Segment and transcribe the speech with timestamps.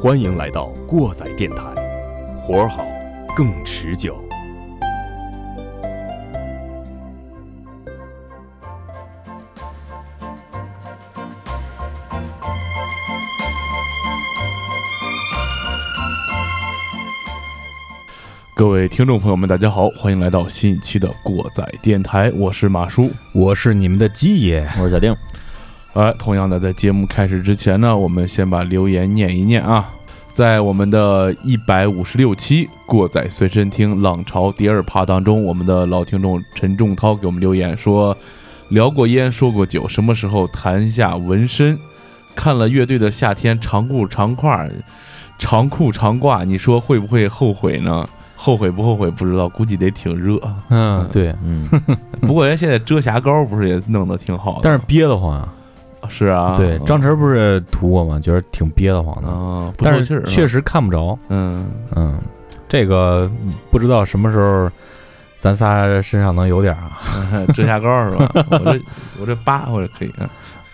[0.00, 1.56] 欢迎来到过载电台，
[2.40, 2.84] 活儿好，
[3.36, 4.23] 更持久。
[18.64, 23.10] 各位听众朋友们，大家好，欢迎来到新一期的过载电台，我是马叔。
[23.32, 25.14] 我是你们的鸡爷，我是小丁。
[25.92, 29.92] 呃，同样的，在节目开始之前呢，我们先把留言念一念啊。
[30.32, 38.16] 在我们的一百五十六期《过载随身听浪潮第二趴》当中，我们的老听众陈仲涛给我们留言说
[38.70, 41.78] ：“聊过烟，说过酒，什么时候谈下纹身？
[42.34, 44.70] 看了乐队的夏天，长裤长褂，
[45.38, 48.08] 长裤长褂，你说会不会后悔呢？
[48.44, 50.38] 后悔不后悔不知道，估计得挺热。
[50.68, 51.66] 嗯，对， 嗯，
[52.20, 54.60] 不过人现在遮瑕膏不是也弄得挺好的？
[54.62, 55.48] 但是憋得慌啊。
[56.10, 58.20] 是啊，对，张晨不是涂过吗？
[58.20, 61.18] 觉得挺憋得慌的，啊，但是确实看不着。
[61.30, 62.18] 嗯，嗯，
[62.68, 63.30] 这个
[63.70, 64.70] 不知道什么时候
[65.40, 67.00] 咱仨身上能有点儿啊。
[67.32, 68.30] 嗯 遮瑕膏是吧？
[68.50, 68.80] 我这
[69.20, 70.28] 我这疤我这可以啊。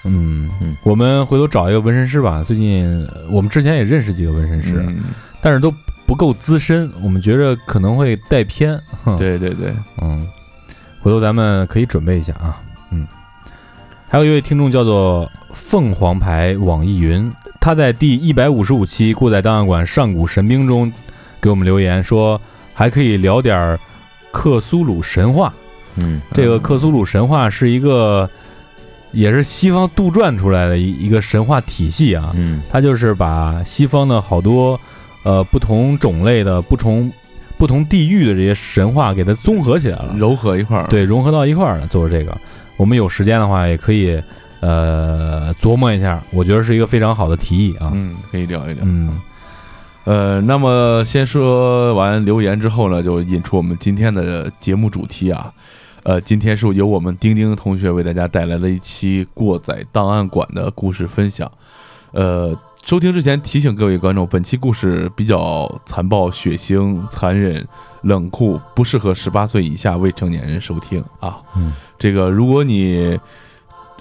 [0.05, 2.43] 嗯嗯我们回头找一个纹身师吧。
[2.43, 5.05] 最近呃我们之前也认识几个纹身师，嗯
[5.41, 5.73] 但是都
[6.11, 8.77] 不够资深，我们觉着可能会带偏。
[9.16, 9.72] 对对对，
[10.03, 10.27] 嗯，
[11.00, 12.61] 回头咱们可以准备一下啊。
[12.91, 13.06] 嗯，
[14.08, 20.92] 还有一位听众叫做凤凰牌网易云，他在第一百五十五期《过载档案馆上古神兵》中
[21.41, 22.41] 给我们留言说，
[22.74, 23.78] 还可以聊点
[24.33, 25.55] 克苏鲁神话。
[25.95, 28.28] 嗯这个克苏鲁神话是一个，
[29.12, 32.33] 也是西方杜撰出来的一一个神话体系啊。
[32.34, 34.80] 嗯它就是把西方的好多
[35.23, 37.13] 呃不同种类的、不同
[37.59, 40.15] 不同地域的这些神话给它综合起来了。
[40.19, 40.86] 糅合一块儿。
[40.89, 42.36] 对，融合到一块儿了，做这个。
[42.77, 44.19] 我们有时间的话，也可以
[44.61, 47.91] 呃琢磨一下，我觉得是一个非常好的提议啊。
[47.92, 48.83] 嗯，可以聊一聊。
[48.86, 49.20] 嗯，
[50.05, 55.53] 呃，那么先说完留言之后呢，就引出我们今天的节目主题啊。
[56.03, 61.51] 呃，今天是由我们丁丁同学为大家带来了一期过载档案馆的故事分享。
[62.13, 67.64] 呃，收听之前提醒各位观众，本期故事比较残暴、血腥、残忍、
[68.02, 71.41] 冷酷，不适合十八岁以下未成年人收听啊。
[71.57, 73.18] 嗯，这个如果你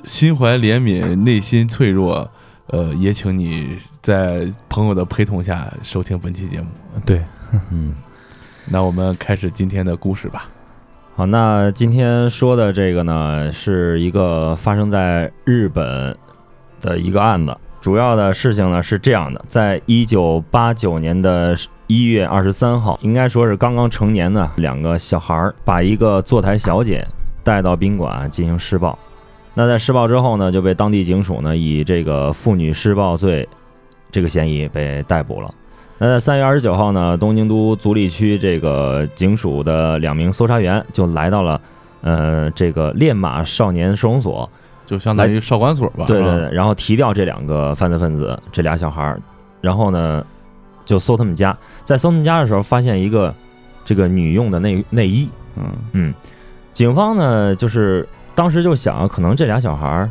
[0.05, 2.27] 心怀怜悯、内心脆弱，
[2.67, 6.67] 呃，也请你在朋友的陪同下收听本期节目。
[7.05, 7.23] 对，
[7.69, 7.93] 嗯，
[8.65, 10.49] 那我们开始今天的故事吧。
[11.15, 16.17] 好，那今天说的这个呢，是一个发生在日本
[16.81, 17.55] 的一个案子。
[17.81, 21.55] 主要的事情呢是这样的，在一九八九年的
[21.87, 27.07] 一月二十三号，应该说是刚刚成年的两个小孩儿，把一个坐台小姐
[27.43, 28.97] 带到宾馆进行施暴。
[29.53, 33.47] 那在施暴之后呢，就被当地警署呢以这个妇女施暴罪
[34.11, 35.53] 这个嫌疑被逮捕了。
[35.97, 41.61] 那在三月二十九号呢，东京都足立区这个警署的两名搜查员就来到了，
[42.01, 44.49] 呃，这个练马少年收容所，
[44.89, 46.05] 就相当于少管所吧。
[46.05, 49.21] 啊对对对，然后提掉这两个犯罪分子，这俩小孩儿，
[49.61, 50.25] 然后呢，
[50.83, 51.55] 就搜他们家，
[51.85, 53.31] 在搜他们家的时候，发现一个
[53.85, 55.71] 这个女用的内内衣，嗯。
[55.91, 56.13] 嗯，
[56.73, 60.09] 警方呢，就是当时就想，可能这俩小孩儿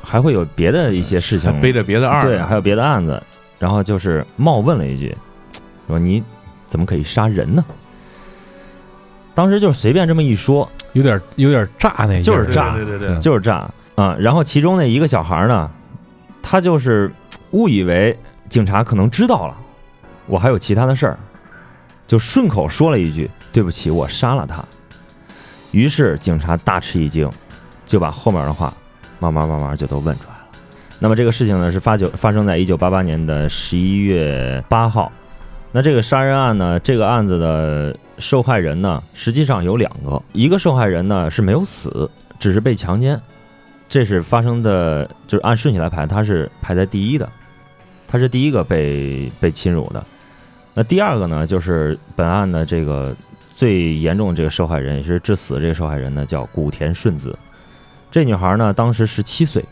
[0.00, 3.20] 还会有别的一些事情背着别的二呢，对，还有别的案子，
[3.58, 5.16] 然后就是冒问了一句，
[5.88, 6.22] 说你
[6.68, 7.64] 怎么可以杀人呢？
[9.34, 13.68] 当时就随便这么一说，有点有点炸那就是炸对对对，就是炸
[14.00, 15.70] 啊、然后其中的一个小孩呢，
[16.40, 17.12] 他就是
[17.50, 18.18] 误以为
[18.48, 19.54] 警察可能知道了，
[20.26, 21.18] 我还有其他的事儿，
[22.06, 24.64] 就顺口说了一句：“对不起，我杀了他。”
[25.72, 27.30] 于是警察大吃一惊，
[27.84, 28.72] 就把后面的话
[29.18, 30.46] 慢慢慢慢就都问出来了。
[30.98, 35.12] 那么这个事情呢，是发九发生在一九八八年的十一月八号。
[35.72, 43.20] 那这个杀人案呢，这个案子的受害人呢，实际上有两个，一个受害人呢是没有死，只是被强奸，
[43.90, 47.28] 这是发生的，就是按顺序来排，他是排在第一的，
[48.06, 50.02] 他是第一个被被侵辱的。
[50.72, 53.12] 那第二个呢，就是本案的这个
[53.56, 57.36] 最严重的这个受害人，也是致死这个受害人呢，叫古田顺子。
[58.12, 59.64] 这女孩呢，当时十七岁，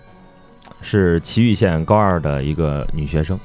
[0.82, 3.38] 是岐玉县高二的一个女学生，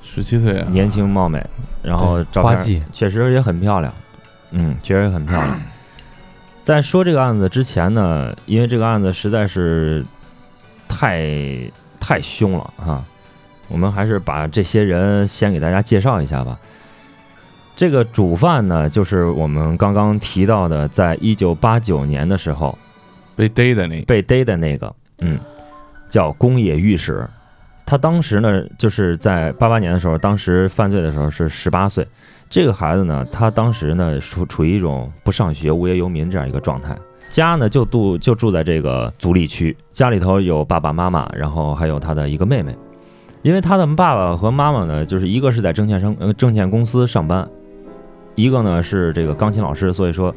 [0.00, 1.44] 十七岁啊，年轻貌美，
[1.82, 3.92] 然后照片确实也很漂亮，
[4.52, 5.60] 嗯，确实也很漂亮。
[6.64, 10.02] 在说这个案子之前呢，因为这个案子实在是
[10.88, 11.22] 太
[12.00, 13.04] 太凶了啊，
[13.68, 16.58] 我们还是把这些人先给大家介绍一下吧。
[17.76, 22.78] 这个主犯呢，就是我们刚刚提到的，在一九八九年的时候
[23.36, 25.38] 被逮的那被逮的那个，嗯，
[26.08, 27.28] 叫宫野御史。
[27.84, 32.08] 他当时呢，就是在八八年的时候，当时犯罪的时候是十八岁。
[32.48, 36.96] 这个孩子呢，他当时呢处处于一种不上学、无业游民这样一个状态，
[37.28, 42.76] 家呢就住就住在这个足利区，家里头有爸爸妈妈，然后还有他的一个妹妹。
[43.42, 47.46] 因为他的爸爸和妈妈呢，就是一个是在证券商呃证券公司上班，
[48.36, 50.34] 一个呢是这个钢琴老师，所以说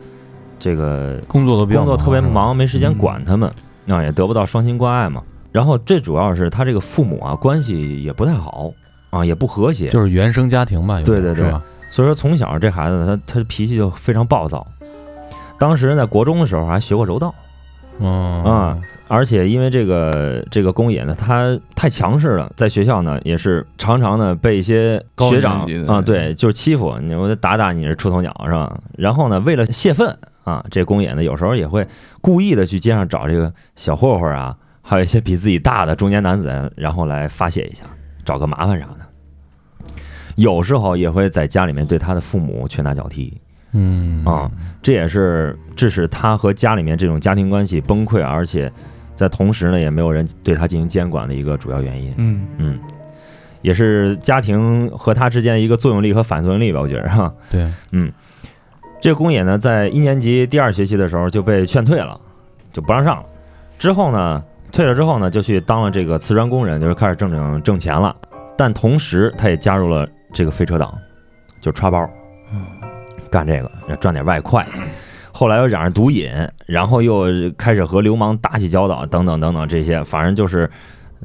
[0.60, 3.50] 这个工作都比较工作特别忙，没时间嗯管他们，
[3.86, 5.24] 那、也得不到双亲关爱嘛。
[5.54, 8.74] 然后最主要是他这个父母啊关系也不太好
[9.10, 11.50] 啊，也不和谐，就是原生家庭吧，对对对？
[11.90, 14.66] 所以说从小这孩子他他脾气就非常暴躁。
[15.60, 17.34] 当时在国中的时候还学过柔道，
[18.00, 28.78] 嗯啊，而且因为这个这个宫野呢，他太强势了，在学校呢也是常常呢被一些高学长啊，对，就是欺负你，我得打打你这出头鸟是吧？
[28.96, 31.88] 然后呢，为了泄愤啊，这宫野呢有时候也会
[32.22, 37.84] 故意的去街上找这个小混混啊，还有一些比自己大的中年男子，然后来发泄一下，
[38.24, 39.07] 找个麻烦啥的。
[40.38, 43.36] 有时候也会在家里面对他的父母拳打脚踢，
[43.74, 44.50] 嗯啊
[44.82, 48.72] 这也是致使他和家里面这种家庭关系崩溃，而且
[49.16, 52.14] 在同时呢，也没有人对他进行监管的一个主要原因。
[52.18, 52.80] 嗯嗯，
[53.62, 57.34] 也是家庭和他之间的一个作用力和反作用力吧，我觉得哈。
[57.50, 58.12] 对，嗯
[59.02, 62.20] 这个宫野呢，在一年级第二学期的时候就被劝退了，
[62.72, 63.26] 就不让上了。
[63.80, 68.16] 之后呢，退了之后呢，就去当了这个瓷砖工人，就是开始正经挣钱了。
[68.56, 70.94] 但同时，他也加入了这个飞车党，
[71.62, 72.10] 就刷包，
[73.30, 74.66] 干这个赚点外快。
[75.32, 76.32] 后来又染上毒瘾，
[76.66, 77.26] 然后又
[77.58, 80.70] 开始和流氓打起交道，等等等等这些，反正就是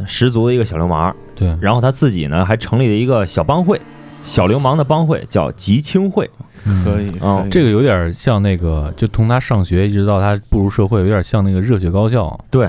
[0.07, 1.15] 十足的一个小流氓。
[1.35, 3.81] 对，然后他自己呢还成立了一个小帮会，
[4.23, 6.31] 小流氓的帮会叫吉青会。
[6.85, 12.39] 可以，哦可以这个有点像那个，就从他上学一直到他步入社会，有点像那个热血高校。
[12.51, 12.69] 对，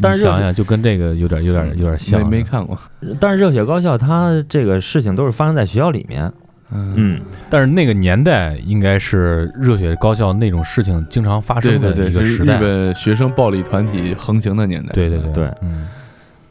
[0.00, 2.22] 但是想想，就跟这个有点、有点、有点像。
[2.22, 2.76] 没没看过，
[3.20, 6.30] 但是热血高校它这个事情都是发生在学校里面，
[6.72, 12.58] 嗯，嗯，但是那个年代应该是热血高校那种事情经常发生的对对，是日一个时代。
[12.58, 15.86] 本学生暴力团体横行的年代，对对对对嗯，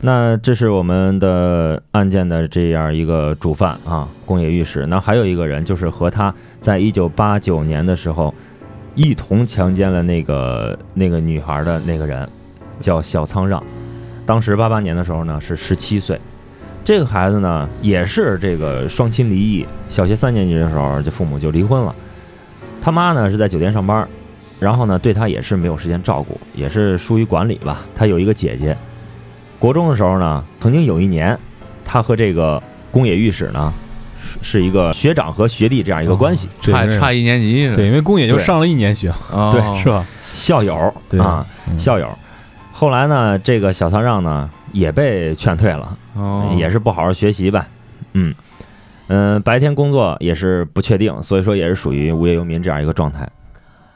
[0.01, 4.85] 那这是我们的案件的这样一个主犯啊，宫野御史。
[4.87, 8.33] 那还有一个人，就是和他在一九八九年的时候
[8.95, 12.27] 一同强奸了那个那个女孩的那个人，
[12.79, 13.61] 叫小仓让。
[14.25, 16.19] 当时八八年的时候呢是十七岁，
[16.83, 21.93] 这个孩子呢也是这个双亲离异，小学三年级的时候这父母就离婚了。
[22.81, 24.07] 他妈呢是在酒店上班，
[24.59, 27.85] 然后呢对他也是没有时间照顾，也是疏于管理吧。
[27.93, 28.75] 他有一个姐姐，
[29.59, 31.37] 国中的时候呢，曾经有一年，
[31.83, 32.61] 他和这个
[32.91, 33.71] 宫野御史呢
[34.19, 40.03] 是是一个学长和学弟这样一个关系，差差一年级是对，因为宫野就上了一年学，哦对是吧？
[40.23, 42.09] 校友对啊，嗯校友。
[42.77, 47.65] 后来呢，这个小仓让呢也被劝退了，哦，也是不好好学习吧。
[48.11, 48.35] 嗯
[49.07, 53.25] 嗯，白天工作也是不确定，所以说也是属于无业游民这样一个状态。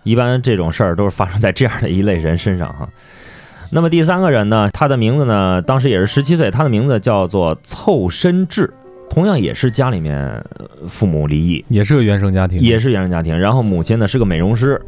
[0.04, 2.88] 一般这种事儿都是发生在这样的一类人身上哈。
[3.70, 8.74] 那么第三个人呢，他的名字呢，当时也是十七岁，他的名字叫做凑身志，
[9.10, 14.82] 同样也是家里面呃父母离异，也是个原生家庭，也是原生家庭，然后母亲呢是个美容师，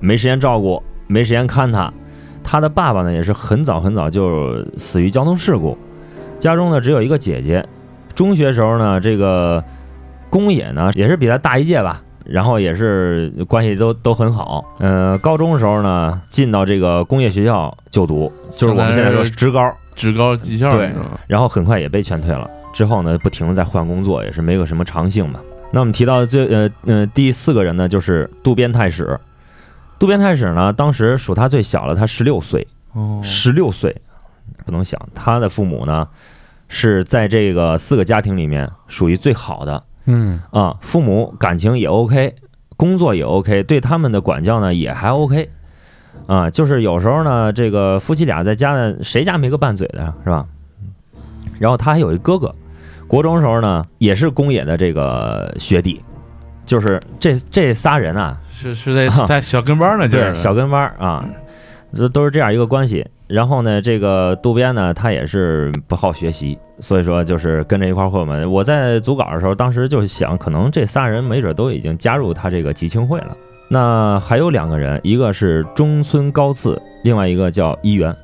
[0.00, 1.92] 没时间照顾，没时间看他。
[2.50, 5.76] 他的爸爸呢也是很早很早就死于交通事故，
[6.38, 7.62] 家中呢只有一个姐姐。
[8.14, 9.62] 中学时候呢，这个
[10.30, 14.64] 宫野呢也是比他大一届吧，然后也是关系都都很好。
[14.78, 20.90] 呃，高中的时候呢，进到这个工业学校就读，就是我们现在说职高，职高技校对
[21.26, 22.48] 然后很快也被劝退了。
[22.72, 25.38] 之后呢，不停的在换工作，也是没有什么长性嘛。
[25.70, 29.20] 那我们提到最呃呃第四个人呢，就是渡边太史。
[29.98, 33.94] 渡边太史呢，当时属他最小了，他十六岁，哦，十六岁，
[34.64, 36.06] 不能想他的父母呢
[36.68, 42.34] 是在这个四个家庭里面属于最好的嗯，啊，父母感情也 OK，
[42.76, 45.50] 工作也 OK，对他们的管教呢也还 OK，
[46.26, 50.46] 啊，就是有时候呢，这个夫妻俩在家呢，谁家没个拌嘴的是吧？
[51.58, 52.54] 然后他还有一哥哥，
[53.08, 56.00] 国中时候呢也是宫野的这个学弟，
[56.64, 61.24] 就是这这仨人啊，是是在啊 在小跟班呢，就是对，小跟班儿啊，
[61.94, 63.06] 这都是这样一个关系。
[63.28, 68.44] 然后呢，这个渡边呢，他也是不好学习，所以说就是跟着一块儿混嘛。
[68.48, 73.36] 我在组稿的时候，当时就想，可能这仨人没准都已经加入他这个集青会了。
[73.68, 78.14] 那还有两个人，一个是中村高次，另外一个叫一元。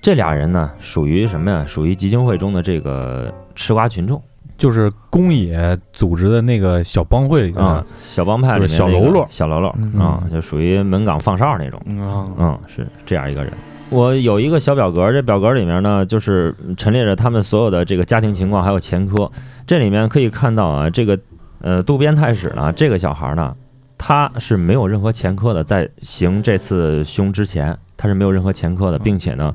[0.00, 1.64] 这俩人呢，属于什么呀？
[1.68, 4.20] 属于集庆会中的这个吃瓜群众
[4.60, 11.80] 就是宫野组织的那个小帮会里啊的，，小帮派里面就是小喽啰小喽啰嗯啊，就属于门岗放哨那种。
[11.98, 13.50] 啊，嗯，是这样一个人。
[13.88, 19.32] 我有一个小表格，这表格里面呢，就是陈列着他们所有的这个家庭情况，还有前科。
[19.66, 21.18] 这里面可以看到啊，这个
[21.62, 23.56] 呃渡边太史呢，这个小孩呢，
[23.96, 29.54] 他是没有任何前科的，在行这次凶之前，他是没有任何前科的，并且呢，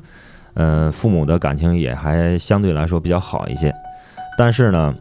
[0.54, 3.72] 呃，父母的感情也还相对来说比较好一些。
[4.36, 4.94] 但是呢，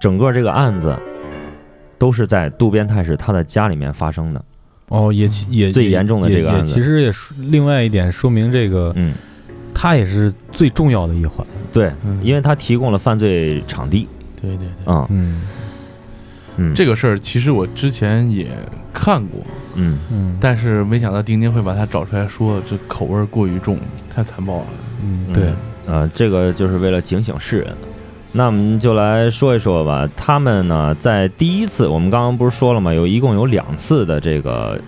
[0.00, 0.96] 整个这个案子
[1.98, 4.44] 都是在渡边太史他的家里面发生的。
[4.88, 6.66] 哦，也也也最严重的这个案子。
[6.66, 9.14] 也其实也说另外一点说明这个嗯，
[9.72, 11.46] 他也是最重要的一环。
[11.72, 12.20] 对，嗯。
[12.22, 14.06] 因为他提供了犯罪场地。
[14.40, 15.06] 对对对，嗯。
[15.08, 15.42] 嗯。
[16.58, 18.48] 嗯，这个事儿其实我之前也
[18.92, 19.40] 看过，
[19.76, 19.98] 嗯。
[20.10, 23.78] 嗯，但是没想到丁丁会把它找出来说，这口味过于重，
[24.14, 24.66] 太残暴了。
[25.02, 25.54] 嗯对，
[25.86, 27.74] 呃，这个就是为了警醒世人。
[28.34, 32.92] 那我们就来说一说吧，他们呢在第一次，我们刚刚不是说了吗？
[32.92, 34.80] 有一共有两次的这个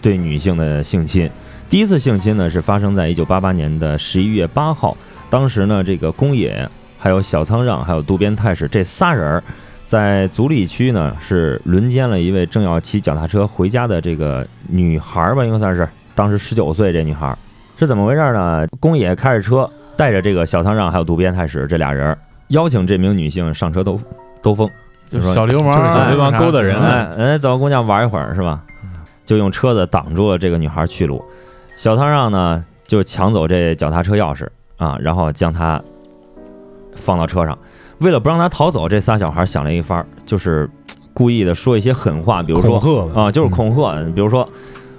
[0.00, 1.28] 对女性的性侵。
[1.68, 4.96] 第一次性侵呢是发生在一九八八年的十一月八号，
[5.28, 9.42] 当时呢这个宫野、还有小仓让、还有渡边太史这仨人，
[9.84, 17.36] 在足利区呢是轮奸了一位正要骑脚踏车回家的这个女孩儿吧，应该算是当时十九岁这女孩儿
[17.76, 18.64] 是怎么回事呢？
[18.78, 22.16] 宫野开着车带着这个小仓让还有渡边太史这俩人，
[22.52, 24.00] 邀请这名女性上车兜
[24.40, 24.68] 兜风，
[25.10, 28.62] 就就是说小流氓，就是小流氓勾搭人哎哎，走，姑娘玩一会儿是吧？
[29.24, 31.22] 就用车子挡住了这个女孩去路。
[31.76, 35.80] 小汤让呢就抢走这脚踏车钥匙啊，然后将她
[36.94, 37.56] 放到车上。
[37.98, 40.68] 为了不让她逃走，这仨小孩想了一番儿，就是
[41.14, 44.46] 故意的说一些狠话，比如说恐吓啊，就是嗯恐吓，比如说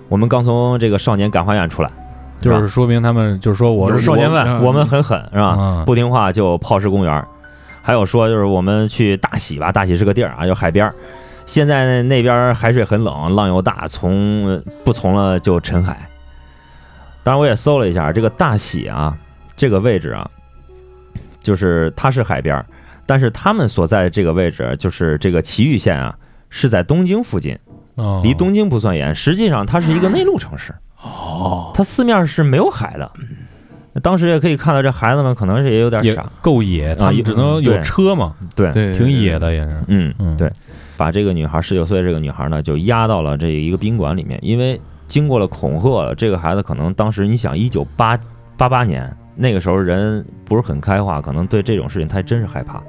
[0.09, 1.91] 我们刚从这个少年感化院出来，
[2.39, 5.49] 就是说明他们就是说我是少年犯嗯我们很狠是吧？
[5.49, 7.27] 啊，不听话就抛尸公园儿。
[7.85, 10.95] 还有说就是我们去大喜吧，大喜是个地儿啊，就海边儿。
[11.45, 16.09] 现在那边海水很冷，浪又大，从不从了就沉海。
[17.23, 19.17] 当然我也搜了一下，这个大喜啊，
[19.57, 20.25] 这个位置啊，
[21.41, 22.65] 就是它是海边儿，
[23.05, 26.15] 但是他们所在的这个位置就是这个埼玉县啊，
[26.49, 27.59] 是在东京附近，
[27.95, 29.13] 哦离东京不算远。
[29.13, 33.11] 实际上它是一个内陆城市，哦，它四面是没有海的。
[34.01, 39.77] 当时也可以看到这孩子们可能是也有点也傻，够野，他也们只能有车嘛，对对，挺野的也是。
[39.87, 40.51] 嗯嗯对，
[40.97, 48.17] 把这个女孩十九岁这个女孩呢，就押到了这一个宾馆里面，因为经过了恐吓，这个孩子可能当时你想，一九八
[48.57, 52.81] 八八年那个时候人不是很开化，可能对这种事情他还真是害怕。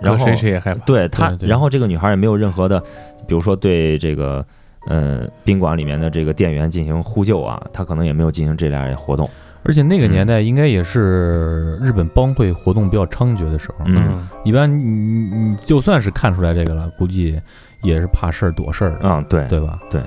[0.00, 0.84] 然搁后谁谁也害怕。
[0.84, 2.78] 对他，对对然后这个女孩也没有任何的，
[3.26, 4.44] 比如说对这个
[4.86, 9.28] 呃宾馆里面的这个店员进行呼救啊，她可能也没有进行这类活动。
[9.66, 10.10] 而且那个嗯。
[10.10, 14.26] 年代应该也是日本帮会活动比较猖獗的时候，嗯。
[14.44, 17.40] 一般你你你就算是看出来这个了，估计
[17.82, 19.78] 也是怕事儿躲事儿的，啊，对，对吧？
[19.90, 20.00] 对。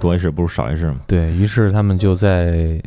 [0.00, 0.96] 多一事不如少一事嘛。
[1.06, 2.80] 对于是，他们就在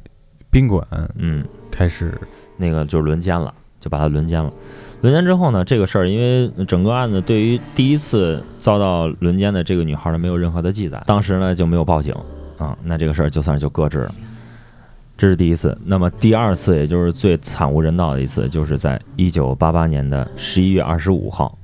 [0.52, 0.86] 宾馆
[1.16, 2.14] 嗯，开始，
[2.58, 4.52] 那个就是轮奸了，就把他轮奸了。
[5.02, 12.14] 轮奸之后呢，这个事儿因为整个案子对于第一次遭到轮奸的这个女孩呢没有任何的记载，当时呢就没有报警。
[12.58, 14.16] 啊，那这个事儿就算是就搁置了。
[15.18, 21.58] 这是第一次，那么第二次，也就是最惨无人道的一次，就是在一九八八年的十一月二十五号，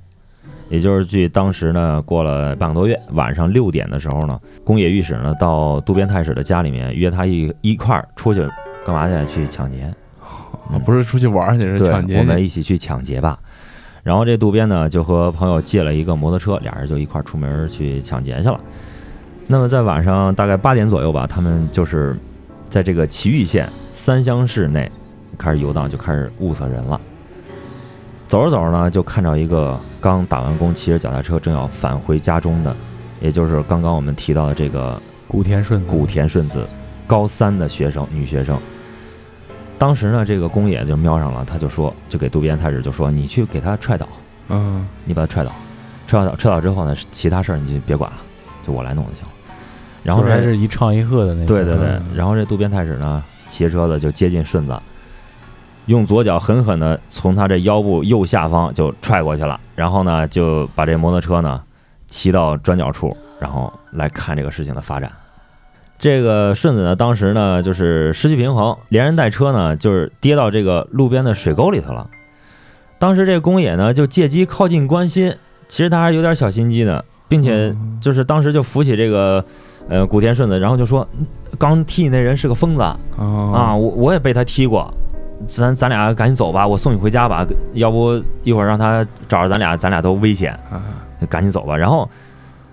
[0.69, 8.41] 也就是距当时呢过了半个多月，晚上六点的时候呢，宫野御史呢到渡边太史的家里面约他一一块儿出去
[8.83, 9.25] 干嘛去？
[9.27, 9.83] 去抢劫。
[10.71, 12.41] 啊不是出去玩儿去，是，抢劫我们。
[12.41, 13.37] 一起去抢劫吧。
[14.01, 18.59] 然后这渡边呢就和朋友借了一个摩托车，俩人就一块儿出门去抢劫去了。
[19.45, 22.17] 那么在晚上大概八点左右吧，他们就是
[22.73, 24.91] 在这个埼玉县三乡市内
[25.37, 26.99] 开始游荡，就开始物色人了。
[28.27, 32.75] 走着走着呢，就看到一个刚打完工、骑着脚踏车正要返回家中的，
[33.21, 36.67] 也就是刚刚我们提到的这个古田顺子古田顺子，
[37.05, 38.59] 高三的学生，女学生。
[39.77, 44.09] 当时呢，这个宫野就瞄上了，他就说，就给渡边太史就说，你去给他踹倒，
[44.49, 45.51] 嗯，你把他踹倒，
[46.07, 48.17] 踹倒，踹倒之后呢，其他事儿你就别管了，
[48.65, 49.32] 就我来弄就行了。
[50.03, 54.77] 然后说还是一唱一和的那种，对对对嗯，然后这渡边太史呢，骑车子就接近顺子，
[55.85, 61.61] 用左脚狠狠的从他这腰部右下方就踹过去了，然后呢就把这摩托车呢
[62.07, 65.11] 骑到转角处，然后来看这个事情的发展。
[65.99, 72.09] 这个顺子呢，当时呢就是失去平衡，连人带车呢就是跌到这个路边的水沟里头了。
[72.99, 75.33] 当时这个宫野呢就借机靠近关心，
[75.69, 79.43] 其实他还是有点小心机的，并且就是当时就扶起这个
[79.89, 81.07] 呃古田顺子，然后就说，
[81.57, 84.91] 刚踢你那人是个疯子啊，啊我我也被他踢过，
[85.45, 90.81] 咱咱俩赶紧走吧，我送你回家吧，要不一会儿让他找着咱俩，咱俩都危险，啊
[91.29, 91.75] 赶紧走吧。
[91.75, 92.09] 然后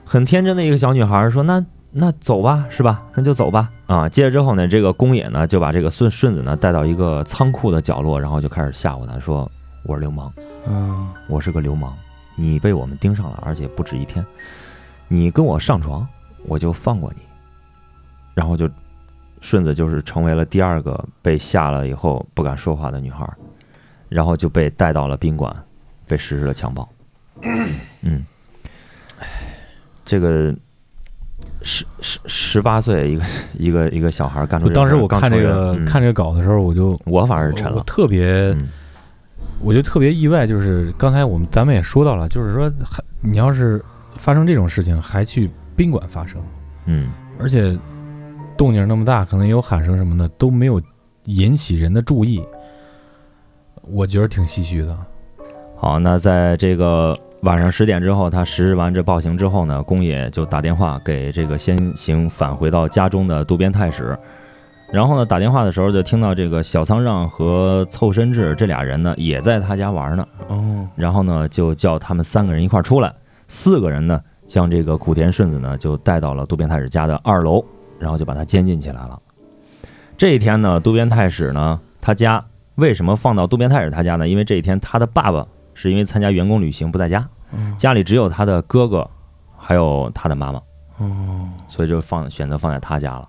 [0.04, 3.02] 很天真的一个小女孩说，那那走吧，是吧？
[3.14, 3.68] 那就走吧。
[3.86, 9.50] 啊，接着之后呢，这个宫野呢就把这个顺顺子呢带到一个仓库的角落，然后就开始吓唬他说，
[9.84, 10.32] 我是流氓。
[10.68, 11.92] 嗯我是个流氓，
[12.36, 14.24] 你被我们盯上了，而且不止一天。
[15.08, 16.06] 你跟我上床，
[16.48, 17.22] 我就放过你。
[18.34, 18.68] 然后就
[19.40, 23.34] 顺子就是成为了第二个被吓了以后不敢说话的女孩儿，
[24.08, 25.54] 然后就被带到了宾馆，
[26.06, 26.88] 被实施了强暴。
[28.02, 28.24] 嗯，
[30.04, 30.54] 这个
[31.62, 33.24] 十十十八岁一个
[33.58, 37.84] 一个一个小孩儿干出当时我看这个嗯看这个稿的时候，我就我反而是沉我了。
[37.84, 38.68] 特别嗯
[39.60, 45.50] 我就特别意外，就是刚才我们咱们也说到了，就是说还你要是发生这种事情，还去
[45.80, 46.38] 宾馆发生，
[46.84, 47.74] 嗯而且
[48.54, 50.78] 动静那么大，可能也有喊声什么的，都没有
[51.24, 52.44] 引起人的注意，
[53.90, 54.94] 我觉得挺唏嘘的。
[55.78, 64.14] 好，那在这个晚上十点之后，他实施完这暴行之后呢，宫野就打电话给这个先行返回到家中的渡边太史。
[64.92, 70.28] 然后呢，打电话的时候就听到这个小仓让和凑伸志这俩人呢也在他家玩呢。
[70.48, 73.10] 哦然后呢，就叫他们三个人一块儿出来，
[73.48, 77.64] 四个人呢将这个古田顺子呢就带到了渡边太史家的二楼，
[78.00, 79.16] 然后就把他监禁起来了。
[80.18, 84.26] 这一天呢，渡边太史呢他家为什么放到渡边太史他家呢？
[84.26, 89.08] 因为这一天他的爸爸是因为参加员工旅行不在家，嗯家里只有他的哥哥，
[89.56, 90.60] 还有他的妈妈，
[90.98, 93.28] 哦所以就放选择放在他家了。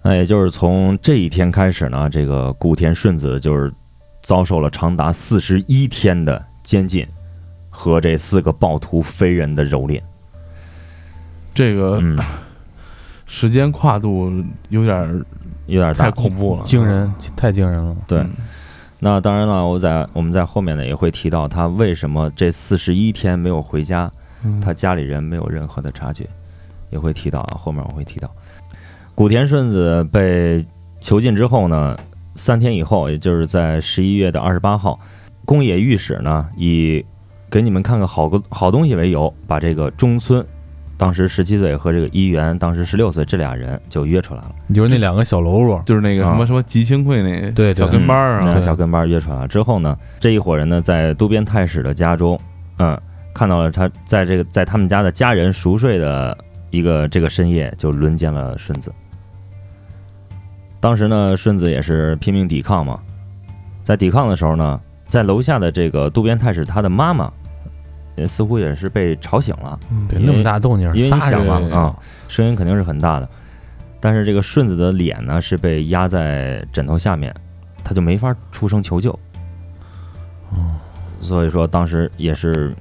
[0.00, 3.72] 那也就是从这一天开始呢，这个古田顺子就是
[4.22, 7.04] 遭受了长达四十一天的监禁
[7.68, 10.00] 和这四个暴徒非人的蹂躏。
[11.54, 12.18] 这个嗯，
[13.26, 14.32] 时间跨度
[14.68, 15.24] 有点儿
[15.66, 16.10] 有点大。
[16.10, 17.96] 恐怖了，惊人，太惊人了。
[18.06, 18.30] 对，嗯
[19.02, 24.10] 那当然了，我在我们在后面呢也会提到他为什么这四十一天没有回家，
[24.44, 26.28] 嗯他家里人没有任何的察觉，
[26.90, 28.30] 也会提到啊，后面我会提到。
[29.14, 30.62] 古田顺子被
[31.00, 31.96] 囚禁之后呢，
[32.34, 35.00] 三天以后，也就是在十一月的二十八号，
[35.46, 37.02] 宫野御史呢以
[37.50, 40.44] 给你们看个好个好东西为由，把这个中村，
[41.00, 48.52] 当时十七岁和这个一元当时十六岁这俩人就约出来了，你就是那两个小喽啰，就是那个什么什么吉庆会那对对小跟班儿啊。
[48.54, 49.48] 嗯，小跟班约出来了。
[49.48, 52.38] 之后呢，这一伙人呢在渡边太史的家中，
[52.76, 53.00] 嗯，
[53.32, 56.36] 看到了他在这个在他们家的家人熟睡的
[56.68, 58.92] 一个这个深夜，就轮奸了顺子。
[60.80, 63.00] 当时呢，顺子也是拼命抵抗嘛，
[63.82, 67.32] 在抵抗的时候呢，在楼下的这个渡边太史他的妈妈，
[68.20, 69.78] 也似乎也是被吵醒了，
[70.10, 71.96] 那么大动静，因为你仨想嘛啊，
[72.28, 73.28] 声音肯定是很大的，
[73.98, 77.34] 但是这个顺子的脸呢是被压在枕头下面，
[77.82, 79.10] 他就没法出声求救。
[80.50, 80.76] 哦
[81.20, 82.74] 所以说当时也是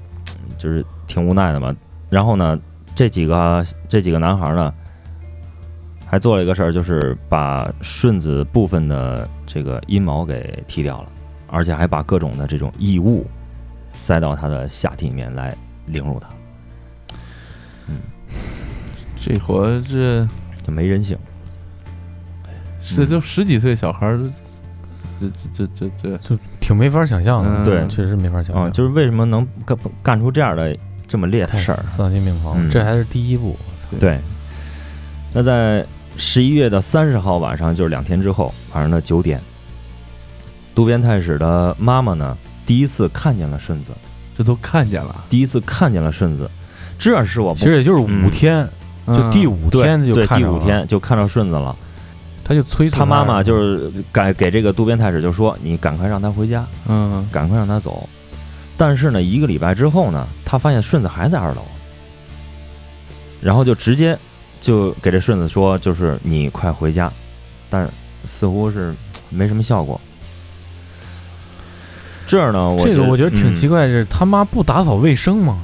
[0.57, 1.75] 就是挺无奈的嘛。
[2.09, 2.57] 然后呢，
[2.95, 4.73] 这几个这几个男孩呢，
[6.05, 11.09] 还做了一个事儿，就是把顺子部分的这个阴毛给剃掉了，
[11.47, 13.27] 而且还把各种的这种异物
[13.99, 15.53] 塞到他的下体里面来
[15.87, 16.29] 凌辱他，
[17.89, 17.97] 嗯
[19.21, 20.25] 这活这
[20.65, 21.17] 就没人性。
[22.95, 24.17] 这就十几岁小孩儿，
[25.19, 30.75] 这这这这这就挺没法想象的，嗯对确实没法想啊、象，就是为什么能干干出这样的
[31.07, 31.75] 这么烈的事儿？
[31.75, 32.55] 丧心病狂。
[32.57, 33.55] 嗯这还是第一步，
[33.99, 34.17] 对。
[35.33, 35.85] 那在
[36.17, 39.39] 十一月的三十号晚上，就是两天之后晚上的九点，
[40.73, 42.35] 渡边太史的妈妈呢，
[42.69, 43.91] 第一次看见了顺子，
[44.37, 46.47] 这都看见了，第一次看见了顺子，
[46.99, 48.29] 这是我不其实也就是五嗯。
[48.29, 48.69] 天，
[49.07, 51.75] 就第五天就对第五天就看到顺子了。
[52.43, 57.27] 他就催他妈妈就是给给这个渡边太史就说：“你赶快让他回家，嗯。
[57.31, 58.07] 赶快让他走。”
[58.77, 61.63] 但是呢，一个礼拜之后呢，他发现顺子还在二楼，
[63.41, 64.15] 然后就直接
[64.61, 67.11] 就给这顺子说：“就是你快回家。”
[67.67, 67.89] 但
[68.25, 68.93] 似乎是
[69.27, 69.99] 没什么效果。
[72.29, 75.57] 这儿呢，我这个我觉得挺嗯奇怪，是他妈不打扫卫生吗？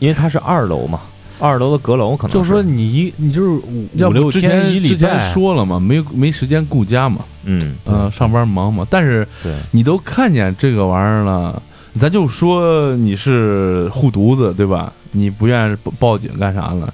[0.00, 1.00] 因为他是二楼嘛，
[1.38, 8.86] 二楼的阁楼可能就是说你一你就是五五六之天一礼前之前，说了嘛，没没时间顾家嘛，嗯，嗯，上班忙嘛。
[8.90, 9.26] 但是，
[9.70, 11.62] 你都看见这个玩意儿了，
[11.98, 14.92] 咱就说你是护犊子对吧？
[15.12, 16.92] 你不愿意报报警干啥呢？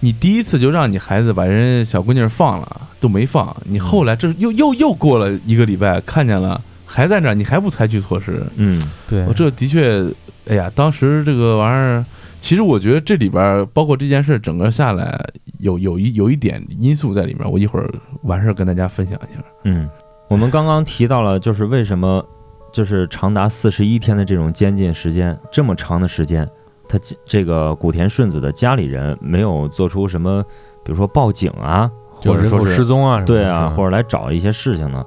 [0.00, 3.54] 你第一次就让你孩子把人小闺女放了，都没放。
[3.64, 6.60] 你后来这又又又过了一个礼拜，看见了
[6.94, 8.46] 还在那儿，你还不采取措施？
[8.54, 9.24] 嗯，对。
[9.26, 10.04] 我，这的确，
[10.46, 12.04] 哎呀，当时这个玩意儿
[12.40, 15.18] 其实我觉得这里边儿包括这件事整个下来，
[15.58, 17.90] 有有一有一点因素在里面，我一会儿
[18.22, 19.42] 完事儿跟大家分享一下。
[19.64, 19.88] 嗯，
[20.28, 22.24] 我们刚刚提到了，就是为什么
[22.72, 26.48] 就是长达四十一天的这种监禁时间，这么长的时间，
[26.88, 30.44] 他这个古田顺子的家里人没有做出什么，
[30.84, 35.04] 比如说报警啊，或者说是失踪啊对啊，或者来找一些事情呢，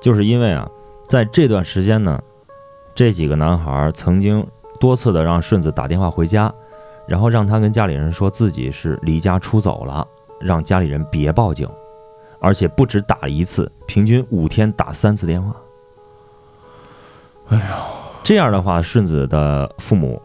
[0.00, 0.68] 就是因为啊，
[1.08, 2.22] 在这段时间呢，
[2.94, 4.46] 这几个男孩儿曾经
[4.78, 6.52] 多次的让顺子打电话回家，
[7.06, 10.06] 然后让他跟家里人说自己是离家出走了，
[10.38, 11.66] 让家里人别报警，
[12.40, 15.56] 而且不止打了一次，平均五天打三次电话。
[17.48, 17.62] 哎呦，
[18.22, 20.20] 这样的话，顺子的父母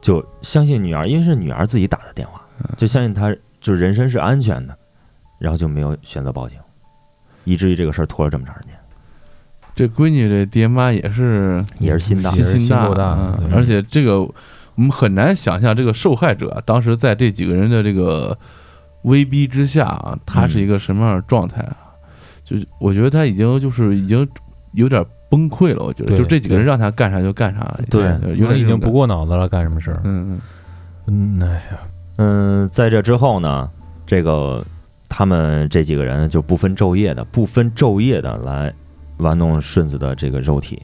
[0.00, 2.42] 就相信女儿，因为是女儿自己打的电话，
[2.76, 4.76] 就相信她就是人身是安全的，
[5.38, 6.58] 然后就没有选择报警，
[7.44, 8.76] 以至于这个事儿拖了这么长时间。
[9.76, 14.32] 这闺女这爹妈也是也是心大心大心够大而且这个我
[14.82, 18.36] 们很难想象，这个受害者当时在这几个人的这个
[19.02, 21.76] 威逼之下啊，他是一个什么样的状态啊？
[22.42, 24.26] 就是我觉得他已经就是已经
[24.72, 25.82] 有点崩溃了。
[25.82, 28.02] 我觉得就这几个人让他干啥就干啥，对
[28.36, 30.02] 有点已经不过脑子了，干什么事儿感。？
[30.06, 30.40] 嗯
[31.06, 31.78] 嗯，哎呀，
[32.16, 33.68] 嗯，在这之后呢，
[34.06, 34.64] 这个
[35.08, 38.72] 他们这几个人就不分昼夜的、不分昼夜的来
[39.18, 40.82] 玩弄顺子的这个肉体。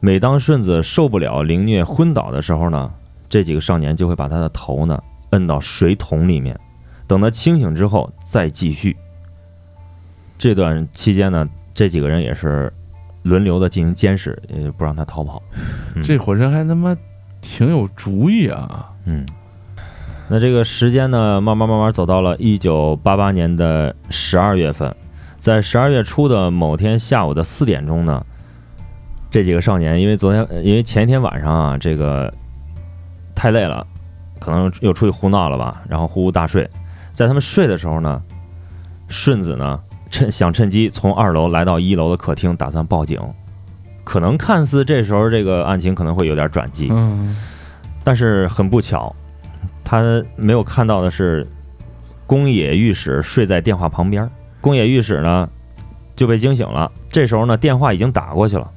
[0.00, 2.92] 每当顺子受不了凌虐昏倒的时候呢，
[3.28, 6.58] 这几个少年就会把他的头呢摁到水桶里面，
[7.06, 8.96] 等他清醒之后再继续。
[10.38, 12.72] 这段期间呢，这几个人也是
[13.22, 15.42] 轮流的进行监视，也不让他逃跑。
[15.96, 16.96] 嗯这伙人还他妈
[17.40, 18.92] 挺有主意啊！
[19.06, 19.24] 嗯，
[20.28, 24.94] 那这个时间呢，慢慢慢慢走到了一九八八年的十二月份，
[25.38, 28.24] 在十二月初的某天下午的四点钟呢，
[29.30, 32.32] 这几个少年因为昨天，呃因为前一天晚上啊，这个
[33.34, 33.86] 太累了，
[34.40, 36.68] 可能又出去胡闹了吧，然后呼呼大睡。
[37.12, 38.20] 在他们睡的时候呢，
[39.08, 43.20] 顺子呢趁想趁机从二楼来到一楼的客厅，打算报警。
[44.04, 47.36] 可能看似这时候这个案情可能会有点转机，嗯，
[48.04, 49.14] 但是很不巧，
[49.84, 50.02] 他
[50.36, 51.46] 没有看到的是，
[52.26, 54.30] 宫野御史睡在电话旁边儿。
[54.66, 55.48] 宫野御史呢
[56.16, 56.90] 就被惊醒了。
[57.08, 58.68] 这时候呢，电话已经打过去了，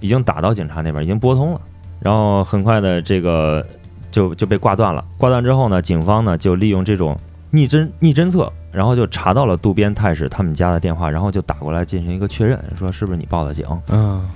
[0.00, 1.60] 已经打到警察那边，已经拨通了。
[2.00, 3.64] 然后很快的，这个
[4.10, 5.04] 就就被挂断了。
[5.16, 7.16] 挂断之后呢，警方呢就利用这种
[7.52, 13.64] 逆侦逆侦测，然后就查到了渡边太史他们家的电话，然后就打过来进行一个确认，说是不是你报的警？
[13.90, 14.28] 嗯，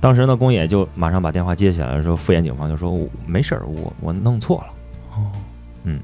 [0.00, 4.66] 当时呢，宫野就马上把电话接起来了，说敷衍警方就说我没事儿，我我弄错了，
[5.14, 5.30] 哦，
[5.84, 6.00] 嗯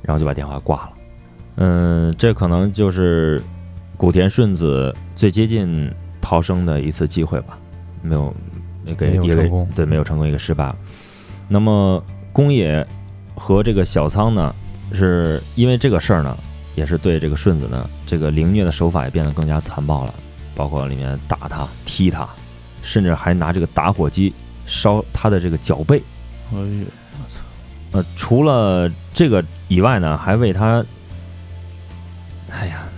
[0.00, 0.90] 然后就把电话挂了。
[1.58, 3.42] 嗯，这可能就是
[3.96, 7.58] 古田顺子最接近逃生的一次机会吧，
[8.02, 8.34] 没有
[8.84, 10.76] 也给没有也给对，没有成功，一个失败了。
[11.48, 12.86] 那么宫野
[13.34, 14.54] 和这个小仓呢，
[14.92, 16.36] 是因为这个事儿呢，
[16.74, 20.14] 也是对这个顺子呢，这个凌虐的手法也变得更加残暴了，
[20.54, 22.28] 包括里面打他、踢他，
[22.82, 24.34] 甚至还拿这个打火机
[24.66, 26.02] 烧他的这个脚背。
[26.52, 26.86] 哎呀，
[27.92, 30.84] 呃，除了这个以外呢，还为他，
[32.50, 32.95] 哎呀，我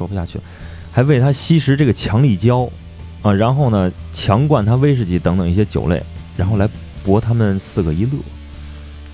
[0.00, 0.44] 说不下去了，
[0.90, 2.66] 还为他吸食这个强力胶
[3.20, 6.02] 啊，然后呢，强灌他威士忌等等一些酒类，
[6.38, 6.66] 然后来
[7.04, 8.12] 博他们四个一乐。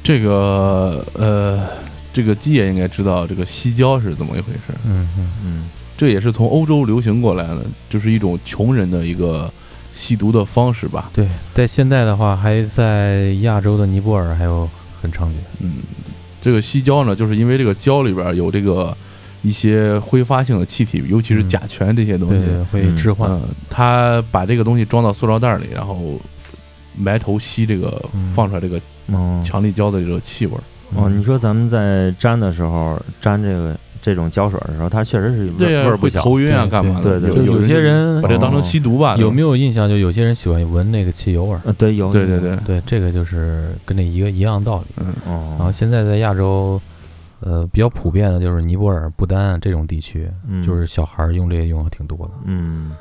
[0.05, 1.66] 这个呃，
[2.12, 4.72] 这个基爷应该知道这个吸胶是怎么一回事。
[4.85, 5.64] 嗯嗯，嗯
[5.96, 9.53] 这也是从欧洲流行过来的，就是一种穷人的一个
[9.92, 11.11] 吸毒的方式吧。
[11.12, 14.70] 对，在现在的话，还在亚洲的尼泊尔还有
[15.03, 15.38] 很常见。
[15.59, 15.79] 嗯，
[16.40, 18.96] 这个吸胶呢，就是因为这个胶里边有这个
[19.46, 22.38] 一些挥发性的气体，尤其是嗯甲醛这些东西。
[22.38, 23.30] 对对，会嗯置换。
[23.30, 26.20] 嗯，他把这个东西装到塑料袋里，然后
[26.96, 28.80] 埋头吸这个嗯放出来这个
[29.12, 30.62] 哦强力胶的这个气味儿。
[30.96, 36.20] 哦，你说咱们在粘的时候粘这个这种胶水的时候，它确实是味对、会味儿不小。
[36.20, 37.20] 头晕啊，干嘛的？
[37.20, 39.16] 对对有就有些人把这当成哦吸毒吧？
[39.16, 39.56] 有没有？
[39.56, 39.88] 印象？
[39.88, 42.06] 就有些人喜欢闻那个汽油味对，有。
[42.06, 44.87] 有对对对，对，这个就是跟那一个一样道理。
[44.98, 46.80] 嗯，哦，然后现在在亚洲，
[47.40, 52.31] 呃，比较普遍的就是尼泊尔、不丹这种地区，嗯就是小孩儿用这些用的挺多的。
[52.44, 52.92] 嗯，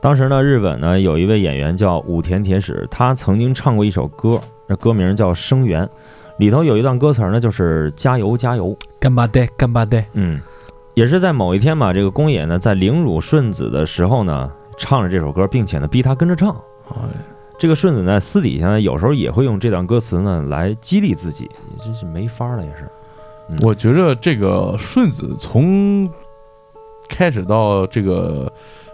[0.00, 5.86] 当时呢，日本呢有一位演员叫武田铁矢，他曾经唱过一首歌，那歌名叫《声援》，
[6.38, 10.04] 里头有一段歌词呢，就是“加油加油干巴爹，干巴爹”。。
[10.14, 10.40] 嗯，
[10.94, 16.50] 也是在某一天吧，这个宫野呢在凌辱顺子的时候呢，唱了这首歌，并且呢逼他跟着唱。
[16.88, 16.96] 哎
[17.58, 22.88] 这个顺子呢私底下呢有时候也会用这段歌词呢来激励自己，也真是没法儿了，也是。
[23.52, 26.08] 嗯我觉着这个顺子从
[27.08, 28.50] 开始到这个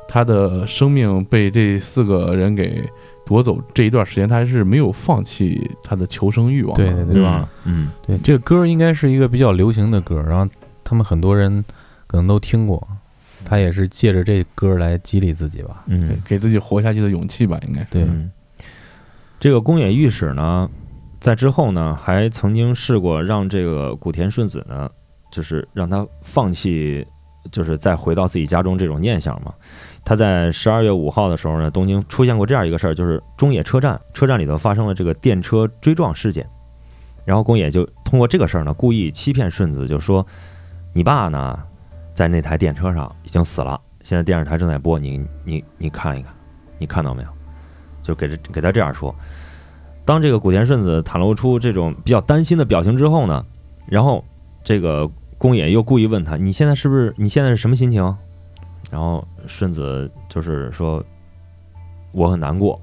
[0.09, 2.83] 他的生命被这四个人给
[3.25, 7.49] 夺走这一段时间，他还是没有放弃他的求生欲望的，对对对对吧？
[7.65, 7.91] 嗯？
[8.07, 10.51] 对，这个歌应该是一个比较流行的歌，然后
[10.83, 11.63] 他们很多人
[12.07, 12.89] 可能都听过，
[13.45, 15.85] 他也是借着这歌来激励自己吧。
[15.87, 17.87] 嗯给自己活下去的勇气吧，应该是。
[17.91, 18.31] 对，嗯，
[19.39, 20.69] 这个宫野御史呢，
[21.21, 24.89] 在之后呢，还曾经试过让这个古田顺子呢，
[25.33, 27.05] 就是让他放弃，
[27.51, 29.53] 就是再回到自己家中这种念想嘛。
[30.05, 36.47] 他在十二月五号的时候呢，东京出现过这样一个事儿，就是中野车站车站里头发生了这个电车追撞事件，
[37.25, 40.25] 然后宫野就通过这个事儿呢，故意欺骗顺子，就说
[40.95, 41.59] 你爸呢
[42.15, 46.33] 在那台电车上已经死了，现在电视台正在播，你你你看一看，
[46.79, 47.29] 你看到没有？
[48.03, 49.15] 就给这给他这样说。
[50.09, 53.45] 当这个古田顺子袒露出这种比较担心的表情之后呢，
[53.87, 54.25] 然后
[54.65, 57.13] 这个宫野又故意问他：“你现在是不是？
[57.19, 58.03] 你现在是什么心情？”
[58.91, 61.05] 然后顺子就是说
[62.13, 62.81] ：“我很难过。”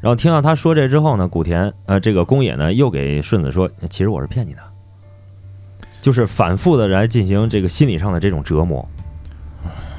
[0.00, 4.62] 然后听到他说这之后呢，古田呃这个宫野呢又给顺子说：“其实我是骗你的。”
[6.00, 8.88] 就是反复的来进行这个心理上的这种折磨，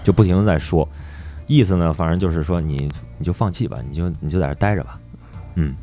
[0.06, 0.88] 就不停的在说，
[1.48, 4.98] 意思呢，反正就是说你你就放弃吧，你就你就在这待着吧，
[5.56, 5.76] 嗯，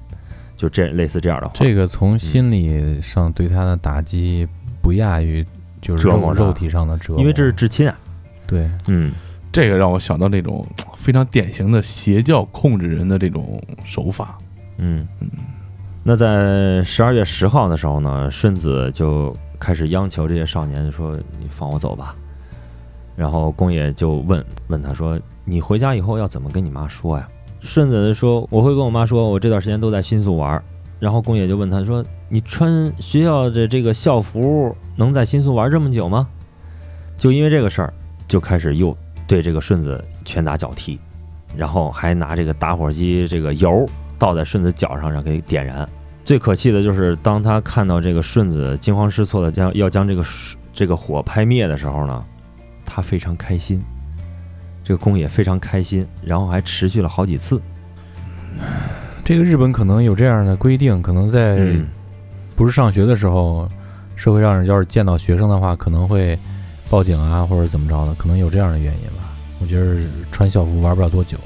[0.60, 1.54] 就这类似这样的话。
[1.54, 4.46] 这个从心理上对他的打击
[4.82, 5.42] 不亚于
[5.80, 7.98] 就是折磨他肉肉体上的折磨，因为这是至亲啊，
[8.46, 9.10] 对嗯
[9.50, 10.66] 这个让我想到那种
[10.98, 14.36] 非常典型的邪教控制人的这种手法。
[14.76, 15.08] 嗯。
[16.02, 22.14] 那在十二月十号的时候呢，顺子就开始央求这些少年说：“你放我走吧。”
[23.16, 27.28] 然后宫野就问问他说：“你回家以后要怎么跟你妈说呀？”
[27.60, 30.62] 顺子说：“我会跟我妈说，我这段时间都在新宿玩。”
[30.98, 36.28] 然后宫野就问他说：“你穿学校的这个校服，能在新宿玩这么久吗？”
[37.16, 37.92] 就因为这个事儿，
[38.26, 38.96] 就开始又
[39.26, 40.98] 对这个顺子拳打脚踢，
[41.56, 43.86] 然后还拿这个打火机这个油
[44.18, 45.88] 倒在顺子脚上让给点燃。
[46.24, 50.24] 最可气的就是当他看到这个顺子惊慌失措的将要将这个
[50.72, 52.24] 这个火拍灭的时候呢，
[52.84, 53.82] 他非常开心，
[54.90, 57.62] 这个宫野非常开心，然后还持续了好几次。
[59.22, 61.86] 这个日本可能有这样的规定，可能在嗯
[62.56, 63.68] 不是上学的时候，
[64.16, 66.36] 社会上要是见到学生的话，可能会
[66.88, 69.32] 报警啊，或者怎么着的，可能有这样的原因吧。
[69.60, 69.94] 我觉得
[70.32, 71.38] 穿校服玩不了多久。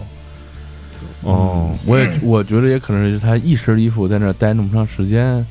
[1.21, 5.47] 哦嗯，我也我觉得也可能是他一身衣服在那儿待那么长时间，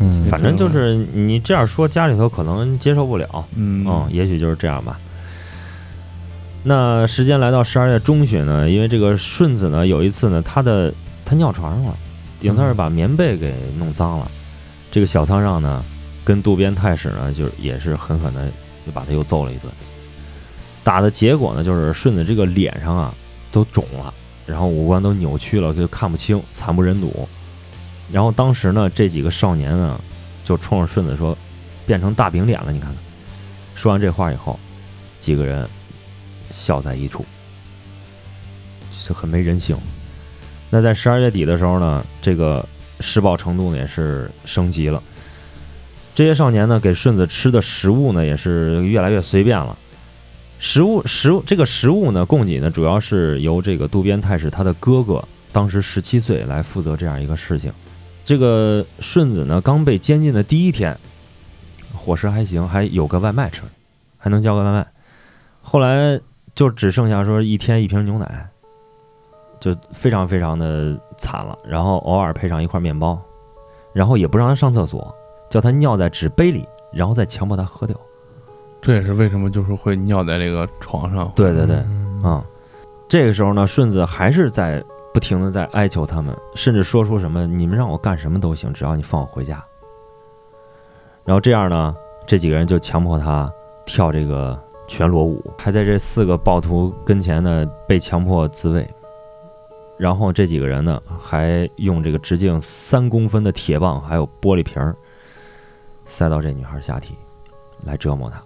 [0.00, 3.46] 嗯，反正就是你这样说，家里头可能接受不了。
[3.54, 4.98] 嗯嗯，也许就是这样吧。
[6.62, 10.92] 那时间来到十二月中旬呢，因为这个顺子呢，有一次呢，他的
[11.24, 11.96] 他尿床上了，
[12.38, 14.30] 顶算是把棉被给弄脏了。
[14.90, 15.82] 这个小仓让呢，
[16.24, 18.46] 跟渡边太史呢，就也是狠狠的
[18.84, 19.72] 就把他又揍了一顿。
[20.84, 23.14] 打的结果呢，就是顺子这个脸上啊
[23.50, 24.12] 都肿了，
[24.46, 27.26] 然后五官都扭曲了，就看不清，惨不忍睹。
[28.12, 29.98] 然后当时呢，这几个少年呢，
[30.44, 31.36] 就冲着顺子说
[31.86, 32.96] ：“变成大饼脸了，你看看。”
[33.74, 34.58] 说完这话以后，
[35.20, 35.66] 几个人
[36.50, 37.24] 笑在一处，
[38.90, 39.76] 就是很没人性。
[40.70, 42.64] 那在十二月底的时候呢，这个
[43.00, 45.02] 施暴程度呢也是升级了。
[46.14, 49.76] 这些少年呢，给顺子吃的食物呢也是越来越随便了。
[50.58, 57.72] 食物食物这个食物呢，供给呢主要是由这个渡边太史他的哥哥，当时十七岁来负责这样一个事情。
[58.24, 60.96] 这个顺子呢，刚被监禁的第一天，
[61.94, 63.62] 伙食还行，还有个外卖吃，
[64.18, 64.86] 还能叫个外卖。
[65.62, 66.20] 后来
[66.60, 68.46] 就只剩下说一天一瓶牛奶，
[69.58, 71.58] 就非常非常的惨了。
[71.64, 73.18] 然后偶尔配上一块面包，
[73.94, 75.10] 然后也不让他上厕所，
[75.48, 77.96] 叫他尿在纸杯里，然后再强迫他喝掉。
[78.82, 81.32] 这也是为什么就是会尿在这个床上。
[81.34, 82.44] 对对对，嗯啊、
[83.08, 89.64] 这个时候呢，顺子还是在不停的在哀求他们，甚至说出什么“你们让我干什么都行，只要你放我回家”。
[91.24, 91.96] 然后这样呢，
[92.26, 93.50] 这几个人就强迫他
[93.86, 98.84] 跳这个全裸舞，还在这四个暴徒跟前呢被强迫自卫。
[99.96, 104.96] 然后这几个人呢，还用这个直径三公分的铁棒，还有玻璃瓶儿，
[106.06, 107.14] 塞到这女孩下体，
[107.84, 108.42] 来折磨她。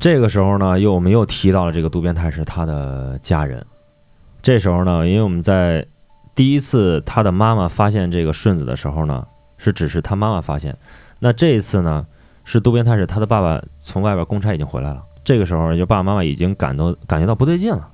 [0.00, 3.64] 这个时候呢，又我们又提到了这个渡边太是他的家人。
[4.42, 5.86] 这时候呢，因为我们在
[6.34, 9.24] 第一次他的妈妈发现这个顺子的时候呢，
[9.56, 10.76] 是只是他妈妈发现。
[11.20, 12.04] 那这一次呢，
[12.50, 15.02] 是渡边太史他的爸爸从外边公差已经回来了。
[15.22, 17.86] 这个时候，就爸爸妈妈已经感到感觉到不对劲了，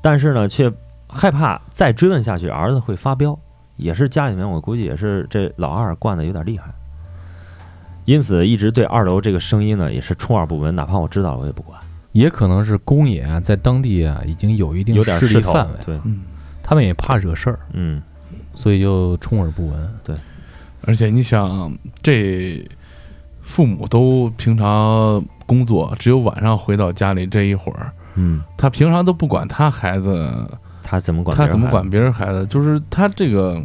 [0.00, 0.72] 但是呢，却
[1.06, 3.38] 害怕再追问下去，儿子会发飙。
[3.76, 6.72] 也是家里面，我估计也是这老二惯的有点厉害。
[8.06, 11.78] 因此一直对二楼这个声音呢也是充耳不闻，哪怕我知道了我也不管。
[12.12, 16.22] 也可能是宫野啊，在当地啊已经有一定有点势力范围，对，嗯，
[16.62, 18.00] 他们也怕惹事儿，嗯
[18.54, 19.88] 所以就充耳不闻。
[20.02, 20.16] 对
[20.82, 22.66] 而且你想，这
[23.50, 30.48] 父母都平常工作，只有晚上回到家里这一会儿，嗯，他平常都不管他孩子，
[30.84, 31.36] 他怎么管？
[31.36, 31.90] 他怎么管？
[31.90, 32.46] 别人孩子？
[32.46, 33.60] 就是他这个，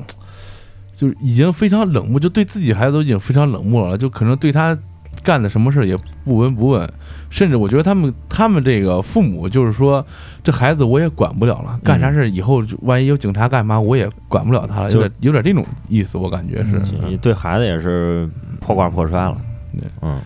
[0.97, 4.75] 就是已经非常冷漠，就对自己孩子都已经非常冷漠了，就可能对他
[5.23, 6.91] 干的什么事儿也不闻不问，
[7.29, 10.03] 甚至我觉得他们他们这个父母就是说，
[10.43, 16.81] 这孩子我也管不了了，干啥事儿以后万一有警察干嘛，我也管不了他了，有就点有点这种意思，我感觉是。
[17.03, 18.27] 嗯对孩子也是
[18.59, 19.37] 破罐破摔了。
[19.79, 20.19] 对，嗯。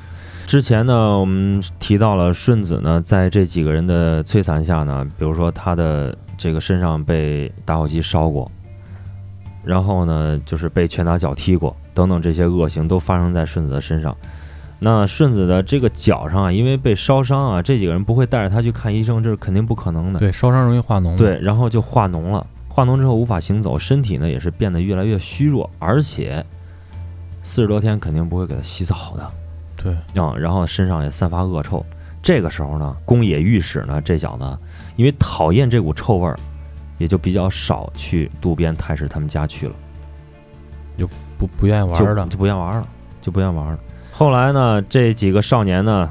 [0.48, 8.52] 之前呢，我们提到了顺子呢，在这几个人的摧残下呢，比如说他的这个身上被打火机烧过，
[9.64, 14.16] 然后呢，就是被拳打脚踢过，等等这些恶行都发生在顺子的身上。
[14.80, 20.18] 那顺子的这个脚上啊，因为被烧伤啊，这几个人不会带着他去看医生，这是肯定不可能的。
[20.18, 21.16] 对，烧伤容易化脓。
[21.16, 26.44] 对，，然后就化脓了，化脓之后无法行走，身体呢也是变得越来越虚弱，而且
[27.41, 29.32] 四十多天肯定不会给他洗澡的
[29.82, 31.86] 对，啊、然后身上也散发恶臭。
[32.21, 34.58] 这个时候呢，宫野御史呢这小子
[34.97, 36.38] 因为讨厌这股臭味儿，
[36.97, 39.73] 也就比较少去渡边太史他们家去了，
[40.97, 42.88] 就不不愿意玩就儿的，就不愿玩了，
[43.21, 43.80] 就不愿玩了。
[44.12, 46.10] 后来呢，这几个少年呢，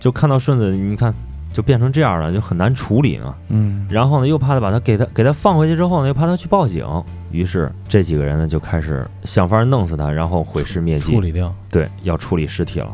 [0.00, 1.12] 就看到顺子，你看
[1.54, 3.34] 就变成这样了，就很难处理嘛。
[3.48, 6.84] 嗯，然后呢，又怕他把他给他给他放回去之后呢，又怕他去报警，
[7.30, 11.12] 于是这几个人呢就开始想法弄死他，然后毁尸灭迹。
[11.12, 11.54] 处理掉。
[11.70, 12.92] 对，要处理尸体了。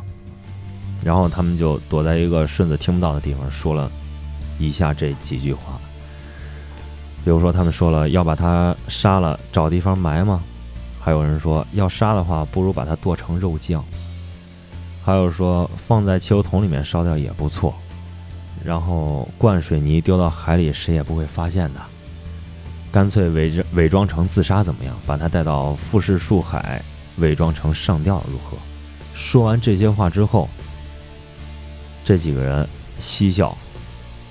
[1.03, 3.91] 然后他们就躲在一个顺子听不到的地方，说了
[4.59, 5.81] 以下这几句话。
[7.25, 10.43] 比如说，他们说了要把他杀了，找地方埋吗？
[11.01, 13.83] 还有人说要杀的话，不如把它剁成肉酱。
[15.03, 17.75] 还有说放在汽油桶里面烧掉也不错。
[18.65, 21.81] 然后灌水泥丢到海里，谁也不会发现的。
[22.93, 24.97] 干脆伪装伪装成自杀怎么样？
[25.07, 26.83] 把他带到富士树海，
[27.19, 28.57] 伪装成上吊如何？
[29.15, 30.49] 说完这些话之后，
[32.05, 32.67] 这几个人
[32.99, 33.57] 嬉笑，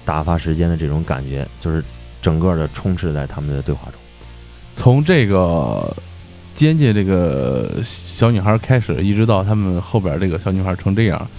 [0.03, 1.83] 打发时间的这种感觉，就是
[2.21, 3.93] 整个的充斥在他们的对话中。
[4.73, 5.95] 从这个
[6.53, 11.29] 监禁这个小女孩开始，一直到他们后边这个小女孩成这样，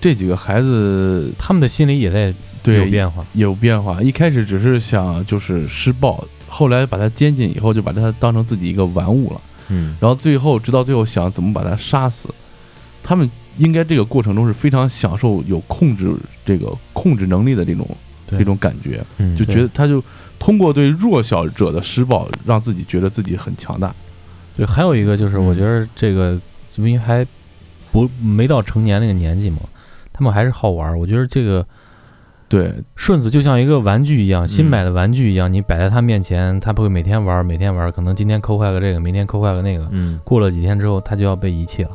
[0.00, 2.34] 这几个孩子他们的心理也在
[2.72, 3.24] 有变化。
[3.34, 4.00] 有变化。
[4.02, 9.40] 一开始只是想就是施暴，后来把他监禁以后，就把他当成自己一个玩物了。
[9.68, 12.28] 嗯然后最后直到最后想怎么把他杀死。
[13.02, 17.88] 他们应该这个过程中是非常享受有控制这个控制能力的这种
[18.28, 20.02] 这种感觉，嗯就觉得他就
[20.38, 23.94] 通过对弱小者的施暴，让自己觉得自己很强大。
[24.56, 26.38] 对，还有一个就是，嗯我觉得这个
[26.76, 27.26] 因为还
[27.90, 29.60] 不没到成年那个年纪嘛，
[30.20, 30.98] 他们还是好玩儿。
[30.98, 31.66] 我觉得这个
[32.46, 40.20] 对，顺子就像一个玩具一样，新嗯买的玩具一样，你摆在他面前，他不会每天玩，每天玩，可能今天抠坏个这个，明天抠坏个那个，嗯。
[40.22, 41.90] 过了几天之后，他就要被遗弃了。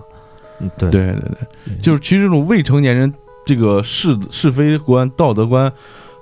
[0.59, 0.89] 嗯对。
[0.89, 1.19] 对对
[1.65, 3.13] 对，就是其实这种未成年人
[3.45, 5.71] 这个是是非观、道德观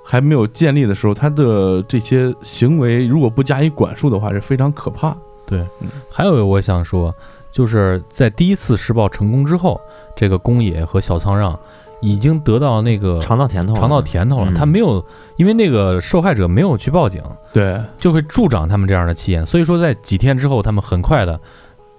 [0.04, 5.16] 还没有建立的时候，他的这些行为如果不加以管束的话，是非常可怕。
[5.46, 5.60] 对。
[5.80, 7.16] 嗯，还有一个我想说，
[7.50, 9.80] 就是在第一次施暴成功之后，
[10.18, 11.58] 这个宫野和小仓让
[12.04, 15.04] 已经得到那个尝到甜头了，尝到甜头了，嗯他没有，
[15.38, 19.46] 因为那个受害者没有去报警，对，就会助长他们这样的气焰。
[19.46, 21.40] 所以说，在几天之后，他们很快的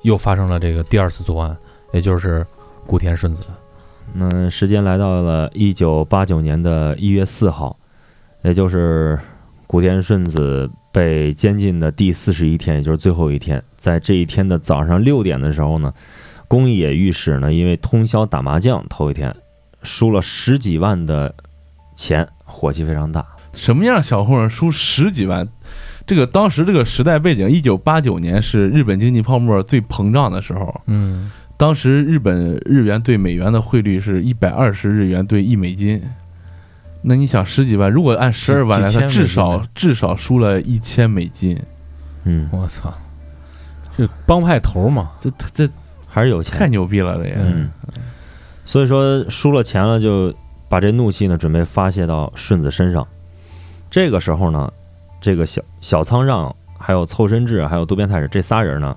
[0.03, 1.57] 又发生了这个第二次作案，
[1.93, 2.47] 也就是
[2.87, 3.43] 古田顺子。
[4.13, 7.75] 嗯，时间来到了一九八九年的一月四号，
[8.43, 9.19] 也就是
[9.67, 13.63] 古田顺子被监禁的第四十一天，也就是最后一天。
[13.79, 15.93] 在这一天的早上六点的时候呢，
[16.47, 19.35] 宫野御史呢，因为通宵打麻将，头一天
[19.85, 21.33] 输了十几万的
[21.95, 23.25] 钱，火气非常大。
[23.55, 25.47] 什么样小混混输十几万？
[26.07, 36.03] 这个当时这个时代背景，一九八九年是日本经济泡沫最膨胀的时候，嗯，当时日本日元对美元的汇率是一百二十日元兑一美金。
[37.03, 41.59] 那你想十几万，如果按十二万来，几千他至少至少输了一千美金。
[42.25, 42.93] 嗯，我操，
[43.97, 45.69] 这帮派头嘛，这这
[46.09, 46.59] 还是有钱。
[46.59, 47.35] 太牛逼了，这也。
[47.37, 47.71] 嗯，
[48.65, 50.35] 所以说输了钱了，就
[50.69, 53.07] 把这怒气呢准备发泄到顺子身上。
[53.91, 54.73] 这个时候呢，
[55.21, 58.97] 这个小小仓让、还有凑身志、还有渡边太史这仨人呢，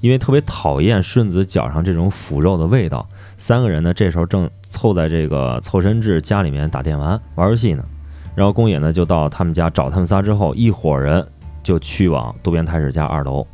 [0.00, 3.06] 因为特别讨厌顺子脚上这种腐肉的味道，
[3.36, 7.84] 三个人呢这时候正凑在这个凑身志家里面打电玩玩游戏呢。
[8.34, 11.24] 然后宫野呢就到他们家找他们仨之后，一伙人
[11.62, 13.46] 就去往渡边太史家二楼。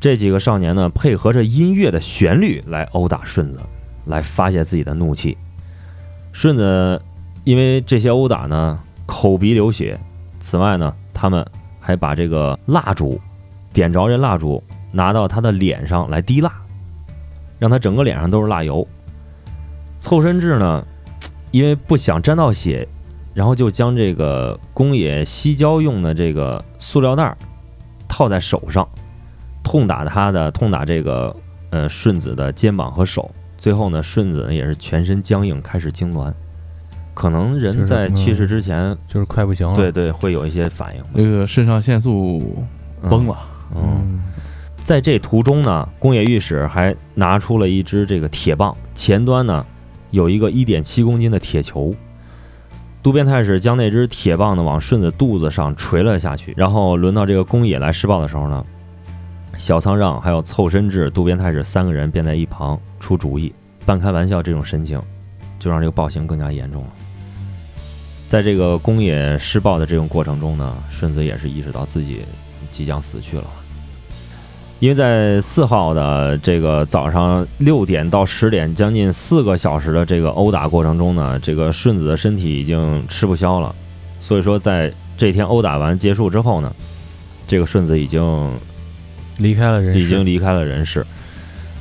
[0.00, 3.60] 这几个少年呢，配合着音乐的旋律来殴打顺子，
[4.06, 5.36] 来发泄自己的怒气。
[6.32, 7.00] 顺子
[7.44, 9.98] 因为这些殴打呢，口鼻流血。
[10.40, 11.46] 此外呢，他们
[11.80, 13.20] 还把这个蜡烛
[13.72, 16.52] 点着，这蜡烛拿到他的脸上来滴蜡，
[17.58, 18.86] 让他整个脸上都是蜡油。
[20.00, 20.84] 凑身志呢，
[21.50, 22.86] 因为不想沾到血，
[23.32, 27.34] 然后就将这个宫野西郊用的这个塑料袋
[28.06, 28.86] 套在手上，
[29.62, 31.34] 痛打他的，痛打这个
[31.70, 33.30] 呃顺子的肩膀和手。
[33.64, 36.30] 最后呢，顺子呢也是全身僵硬，开始痉挛。
[37.14, 39.74] 可能人在去世之前，就是快不行了。
[39.74, 41.02] 对对，会有一些反应。
[41.14, 42.62] 那个肾上腺素
[43.08, 43.38] 崩了。
[43.74, 44.22] 嗯，
[44.76, 49.64] 在这途中呢，宫野御史还拿出了一只这个铁棒，前端呢
[50.10, 51.94] 有一个一点七公斤的铁球。
[53.02, 56.52] 渡边太史将那只铁棒呢往顺子肚子上锤了下去。
[56.54, 58.62] 然后轮到这个宫野来施暴的时候呢，
[59.56, 63.52] 小仓让还有凑身志、渡边太史三个人便在一旁出主意，
[63.86, 65.00] 半开玩笑这种神情，
[65.58, 66.88] 就让这个暴行更加严重了。
[68.26, 72.22] 在这个宫野施暴的这种过程中呢，顺子也是意识到自己
[72.70, 73.44] 即将死去了，
[74.80, 83.72] 因为在四号的这个早上六点到十点，将近四个小时的这个殴打过程中呢，这个顺子的身体已经吃不消了，
[84.18, 86.74] 所以说在这天殴打完结束之后呢，
[87.46, 88.20] 这个顺子已经
[89.38, 91.06] 离开了人世，已经离开了人世。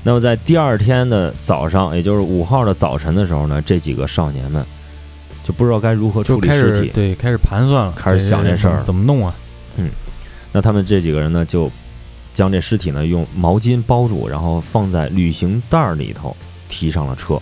[0.03, 4.65] 那么在第二天的早上，也就是五号的早晨的时候呢，这几个少年们。
[5.45, 9.35] 就不知道该如何处理尸体，对，开始盘算了，开始想这事儿怎么弄啊？
[9.75, 9.89] 嗯，
[10.53, 11.69] 那他们这几个人呢，就
[12.33, 16.33] 将这尸体呢用毛巾包住，然后放在旅行袋里头，
[16.69, 17.37] 提上了车。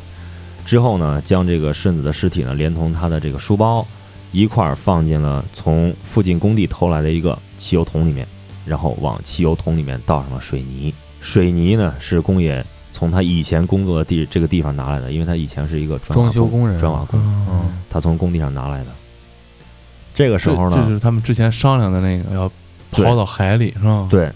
[0.66, 3.86] 之后呢，将这个顺子的尸体呢，连同他的这个书包
[4.32, 8.28] 一块儿放进了从附近工地偷来的一个汽油桶里面，
[8.66, 10.94] 然后往汽油桶里面倒上了水泥。
[11.20, 12.66] 水泥呢是工业。
[12.94, 18.92] 从他以前工作的地这个地方拿来的，因为他以前是一个装修工人，砖瓦工，嗯，他从工地上拿来的。
[20.14, 22.52] 这个时候呢，这是他们之前商量的那个要
[22.92, 24.08] 抛到海里，是吧？
[24.12, 24.30] 对。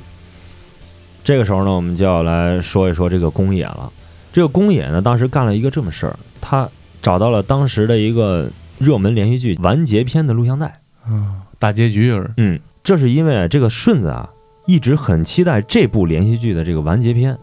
[1.24, 3.92] 这个时候呢，我们就要来说一说这个工野了。
[4.34, 6.68] 这个工野呢，当时干了一个这么事儿，他
[7.04, 8.50] 找到了当时的一个
[8.80, 14.30] 热门连续剧完结篇的录像带，嗯，大结局是，嗯，这是因为这个顺子啊，
[14.68, 17.38] 一直很期待这部连续剧的这个完结篇。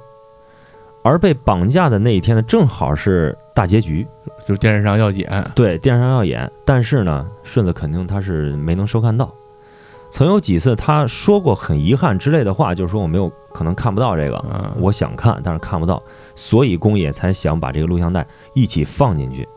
[1.02, 4.06] 而被绑架的那一天呢，正好是大结局，
[4.46, 5.44] 就是电视上要演。
[5.52, 9.28] 对，电视上要演，但是呢，顺子肯定他是没能收看到。
[10.12, 14.44] 曾有几次他说过很遗憾之类的话，就是说我没有可能看不到这个，
[14.78, 16.00] 我想看，但是看不到，
[16.36, 18.24] 所以宫野才想把这个录像带
[18.54, 19.48] 一起放进去。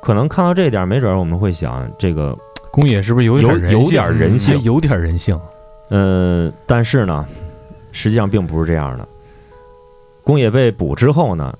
[0.00, 2.38] 可能看到这一点，没准我们会想，这个
[2.70, 4.60] 宫野是不是有有有点人性？
[4.62, 5.38] 有点人性。
[5.88, 7.26] 呃，但是呢，
[7.92, 9.08] 实际上并不是这样的。
[10.22, 11.56] 宫野被捕之后呢，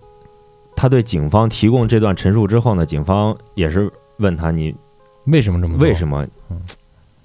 [0.77, 4.75] 他对警方提供这段陈述之后呢，警方也是问他你
[5.25, 6.27] 为什么这么为什么？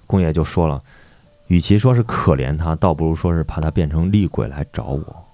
[0.08, 0.82] 宫野就说了，
[1.48, 5.26] 与其说是可怜他，倒不如说是怕他变成厉鬼来找我。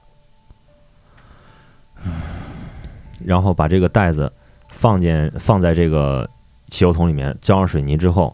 [3.24, 4.32] 然后把这个袋子
[4.70, 6.28] 放进放在这个
[6.70, 8.34] 汽油桶里面，浇上水泥之后，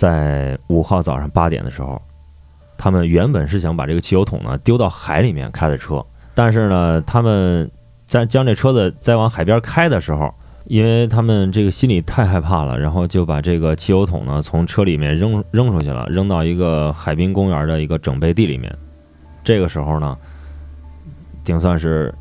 [0.00, 2.00] 在五号早上八点的时候，
[2.78, 6.02] 他们原本是想把这个汽油桶呢丢到海里面开的车。
[6.34, 7.70] 但是呢，他们
[8.06, 10.32] 在将这车子再往海边开的时候，
[10.64, 18.74] 因为他们这个心里太害怕了，然后就把这个汽油桶呢从车里面扔扔出去了，扔到一个海滨公园的一个整备地里面。
[19.44, 20.16] 这个时候呢，
[21.44, 22.14] 顶算是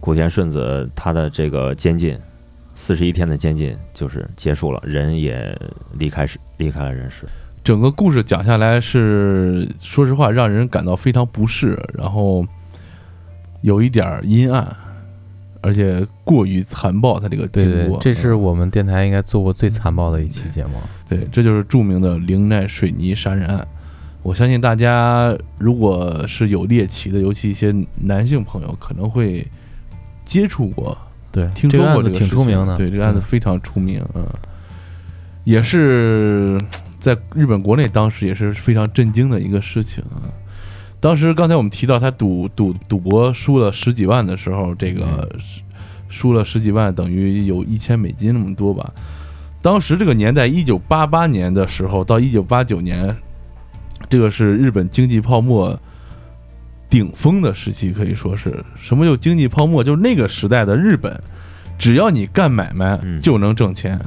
[0.00, 2.18] 古田顺子他的这个监禁，
[2.76, 5.58] 四十一天的监禁就是结束了，人也
[5.98, 7.26] 离开世离开了人世。
[7.64, 12.46] 整个故事讲下来是，说实话让人感到非常不适，然后。
[13.62, 14.76] 有一点阴暗，
[15.60, 17.18] 而且过于残暴。
[17.18, 20.74] 他这个经过，这是我们电台应该做过最残暴的一期节目。
[21.08, 23.66] 对，这就是著名的灵奈水泥杀人案。
[24.22, 29.44] 我相信大家如果是有猎奇的，尤其一些男性朋友，可能会
[30.24, 30.96] 接触过，
[31.36, 32.74] 对，听说过这个挺出名的。
[32.78, 34.24] 对，这个案子非常出名，嗯，
[35.44, 36.58] 也是
[36.98, 40.24] 在日本国内当时也是非常震惊的一个事情啊。
[40.98, 45.28] 当时刚才我们提到他赌赌赌博输了十几万的时候，这个
[46.08, 48.90] 输了十几万等于有一千美金那么多吧。
[49.60, 53.14] 当时这个年代，一九八八年的时候到一九八九年，
[54.08, 55.78] 这个是日本经济泡沫
[56.88, 59.82] 顶峰的时期，可以说是什么叫经济泡沫？
[59.82, 61.18] 就是那个时代的日本，
[61.78, 64.00] 只要你干买卖就能挣钱，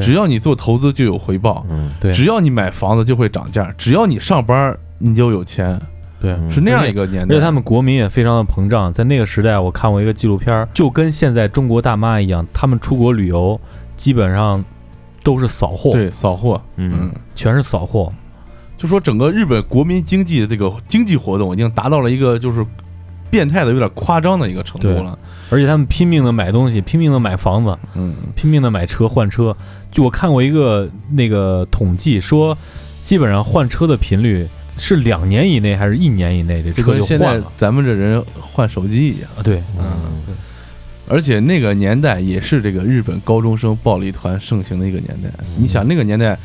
[0.00, 1.66] 只要你做投资就有回报，
[2.00, 5.80] 对，只要你买房子就会涨价，只要你上班你就有钱。
[6.20, 8.90] 对，是那样一个年代，而且他们国民也非常的膨胀。
[8.90, 13.60] 在那个时代，我看过一个纪录片，就跟现在中国大妈一样，他们出国旅游，
[13.94, 14.64] 基本上
[15.22, 18.10] 都是扫货，，对，扫货，嗯全是扫货。
[18.76, 22.64] 就说整个日本国民经济的这个经济活动已经达到了一个就是
[23.30, 25.18] 变态的、有点夸张的一个程度了。
[25.50, 29.56] 而且他们拼命的买东西，拼命的买房子，嗯，拼命的买车换车。
[29.90, 32.56] 就我看过一个那个统计说，
[33.02, 39.30] 基本上换车的频率是两年以内还是一年以内，这车就换了在咱们这人换手机一样。
[39.38, 39.42] 啊？
[39.42, 40.34] 对，嗯，
[41.06, 45.30] 而且那个年代也是这个日本高中生暴力团盛行的一个年代。
[45.56, 46.36] 你想那个年代，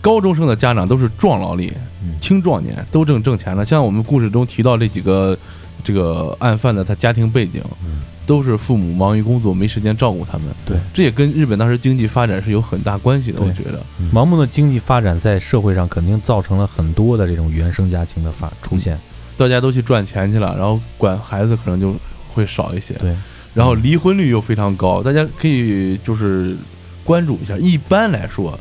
[0.00, 1.72] 高中生的家长都是壮劳力、
[2.02, 3.64] 嗯青壮年，都正挣钱了。
[3.64, 5.36] 像我们故事中提到这几个
[5.82, 10.46] 这个案犯的他家庭背景，嗯都是父母忙于工作，没时间照顾他们。
[10.64, 13.40] 对，这也跟日本当时经济发展是有很大关系的。
[13.40, 13.82] 我觉得，
[14.14, 18.96] 盲目的经济发展在社会上肯定造成了很多的这种原生家庭的发出现。
[19.36, 21.94] 大家都去赚钱去了，然后管孩子可能就
[22.32, 22.94] 会少一些。
[22.94, 23.16] 对，
[23.52, 26.56] 然后离婚率又非常高，大家可以就是
[27.02, 27.56] 关注一下。
[27.56, 28.56] 一般来说，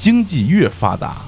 [0.00, 1.18] 经济越发达，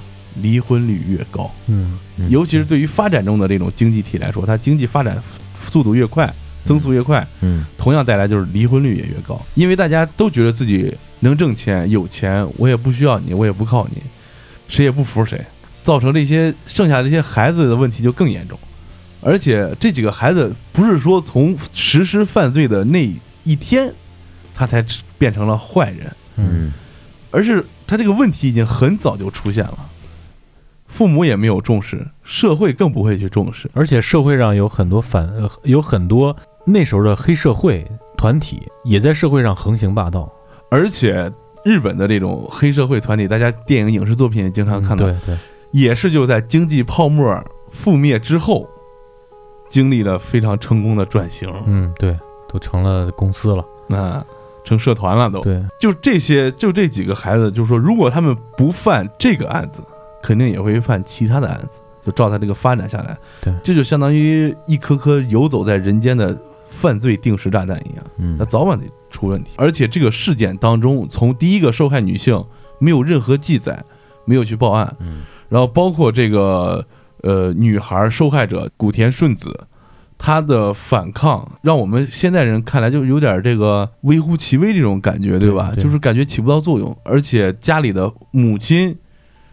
[0.41, 2.27] 离婚率越高，嗯，嗯。
[2.31, 5.21] 尤其是对于发展中的这种经济体来说，它经济发展
[5.63, 6.33] 速度越快，
[6.65, 7.63] 增速越快，嗯。
[7.77, 14.01] 同样带来就是离婚率也越高，因为大家都觉得自己能挣钱、有钱，我也不需要你，我也不靠你，
[14.67, 15.39] 谁也不服谁，
[15.83, 18.57] 造成这些剩下这些孩子的问题就更严重。
[19.21, 23.07] 而且这几个孩子不是说从实施犯罪的那
[23.43, 23.93] 一天，
[24.55, 24.83] 他才
[25.19, 26.73] 变成了坏人，嗯。
[27.29, 29.77] 而是他这个问题已经很早就出现了，
[30.87, 33.69] 父母也没有重视，社会更不会去重视。
[33.73, 37.85] 而且社会上有很多反，呃有很多那时候的黑社会
[38.17, 40.31] 团体也在社会上横行霸道。
[40.69, 41.31] 而且
[41.63, 45.37] 日本的这种黑社会团体，大家电影、影视作品也经常看到，对对，
[45.71, 48.67] 也是就在经济泡沫覆灭之后，
[49.69, 52.17] 经历了非常成功的转型，嗯对，
[52.47, 53.63] 都成了公司了。
[53.87, 54.25] 那、
[54.63, 55.41] 成社团了都。
[55.41, 59.83] 对，就这些，就这几个孩子，就是说，如果他们不犯这个案子，
[60.21, 61.79] 肯定也会犯其他的案子。
[62.05, 66.37] 就照他这个发展下来，对这就相当于一颗颗游走在人间的
[66.69, 69.53] 犯罪定时炸弹一样，嗯那早晚得出问题。
[69.55, 72.43] 而且这个事件当中，从第一个受害女性
[72.77, 73.81] 没有任何记载，
[74.25, 76.85] 没有去报案，嗯然后包括这个
[77.21, 79.57] 呃女孩受害者古田顺子，
[80.25, 85.71] 她的反抗，让我们现代人看来就有点这个微乎其微这种感觉，对吧？
[85.71, 88.95] 对对就是感觉起不到作用，而且家里的母亲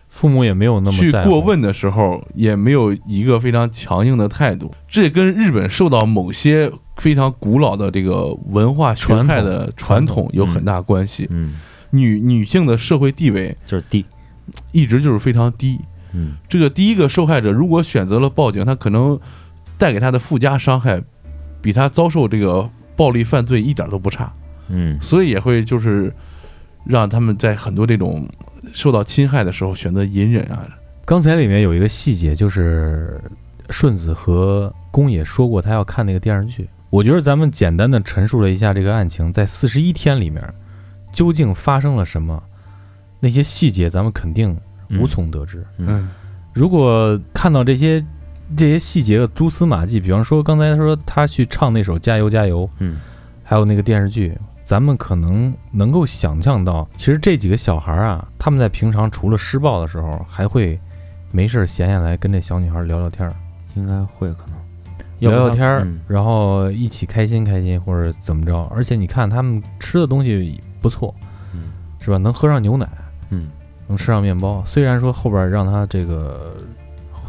[0.08, 11.26] 父母也没有那么去过问的时候，也没有一个非常强硬的态度，这也跟日本受到某些非常古老的这个文化学派的传统有很大关系。
[11.30, 11.54] 嗯，
[11.90, 14.04] 女女性的社会地位就是低，
[14.70, 15.80] 一直就是非常低。
[16.12, 19.18] 嗯这个第一个受害者如果选择了报警，他可能
[19.80, 21.02] 带给他的附加伤害，
[21.62, 24.30] 比他遭受这个暴力犯罪一点都不差，
[24.68, 26.14] 嗯所以也会就是
[26.84, 28.28] 让他们在很多这种
[28.74, 30.68] 受到侵害的时候选择隐忍啊。
[31.06, 33.18] 刚才里面有一个细节，就是
[33.70, 36.68] 顺子和宫野说过他要看那个电视剧。
[36.90, 40.44] 我觉得咱们简单的陈述了一下这个案情，在四十一天里面
[41.10, 42.42] 究竟发生了什么，
[43.18, 44.54] 那些细节咱们肯定
[45.00, 45.66] 无从得知。
[45.78, 46.10] 嗯
[46.52, 48.04] 如果看到这些
[48.56, 52.98] 这些细节的蛛丝马迹，比方说刚才说他去唱那首《加油加油》，嗯
[53.42, 60.78] 还有那个电视剧，咱们可能能够想象到，其实这几个小孩啊，他们在平常除了施暴的时候，还会
[61.32, 63.34] 没事儿闲下来跟这小女孩聊聊天儿，
[63.74, 64.56] 应该会可能
[65.18, 68.62] 聊聊天儿，嗯然后一起开心开心或者怎么着。
[68.74, 71.12] 而且你看他们吃的东西不错，
[71.52, 72.18] 嗯是吧？
[72.18, 72.88] 能喝上牛奶，
[73.30, 73.48] 嗯
[73.88, 74.62] 能吃上面包。
[74.64, 76.54] 虽然说后边让他这个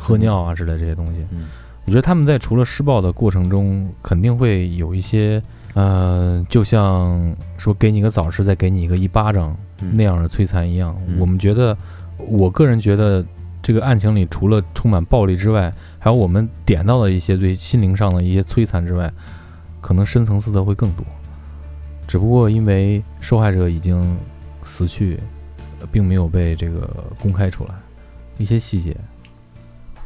[0.01, 1.47] 喝尿啊之类这些东西，嗯
[1.85, 5.41] 我觉得他们在除了施暴的过程中，肯定会有一些，
[5.73, 10.95] 呃，就像说给你个枣吃，再给你一个一巴掌嗯那样的摧残一样。
[11.07, 11.75] 嗯我们觉得，
[12.17, 13.25] 我个人觉得，
[13.63, 19.11] 这个案情里除了充满暴力之外，还有我们点到的一些对心灵上的一些摧残之外，
[19.81, 21.03] 可能深层次的会更多。
[22.07, 24.17] 只不过因为受害者已经
[24.63, 25.19] 死去，
[25.79, 26.87] 呃并没有被这个
[27.19, 27.73] 公开出来，
[28.37, 28.95] 一些细节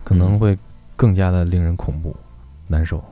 [0.06, 0.58] 可能嗯会
[0.96, 2.16] 更加的令人恐怖、
[2.68, 3.04] 难受。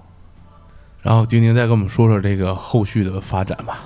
[1.02, 3.80] 然后丁丁再跟我们说说这个后续的发展吧。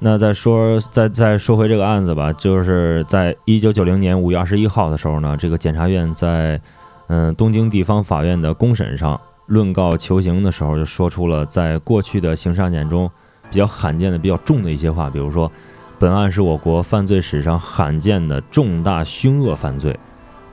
[0.00, 6.60] 那再说，再再说回这个案子吧，就是在一九九零年五月二十一号的时候呢，这个检察院在
[7.08, 13.10] 嗯东京地方法院的公审上论告求刑的时候，就说出了在过去的刑事案件中
[13.50, 15.50] 比较罕见的、比较重的一些话，比如说，
[15.98, 19.98] 本案是我国犯罪史上罕见的重大凶恶犯罪，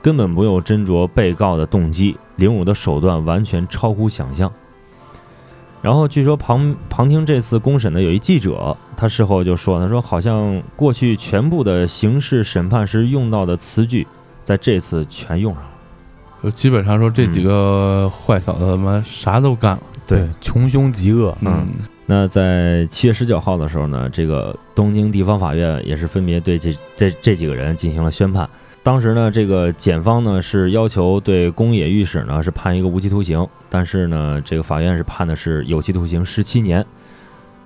[0.00, 4.52] 根本不用斟酌被告的动机，凌辱的手段完全超乎想象。
[5.80, 14.06] 然后据说旁旁听这次公审的有一记者，他事后就说，他说好像过去全部的刑事审判时用到的词句，
[14.42, 15.70] 在这次全用上了。
[16.42, 19.82] 就基本上说这几个坏小子他妈啥都干了。
[20.06, 21.68] 对，穷凶极恶，嗯
[22.06, 28.48] 那在七月十九号的时候呢，这个东京地方法院也是分别对这这这几个人进行了宣判。
[28.82, 36.84] 当时呢，这个检方呢是要求对宫野御史呢是判一个无期徒刑，但是呢，这个法院是判的是有期徒刑十七年。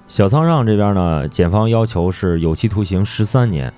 [0.09, 3.73] 小仓让这边呢，检方要求是有期徒刑十三年，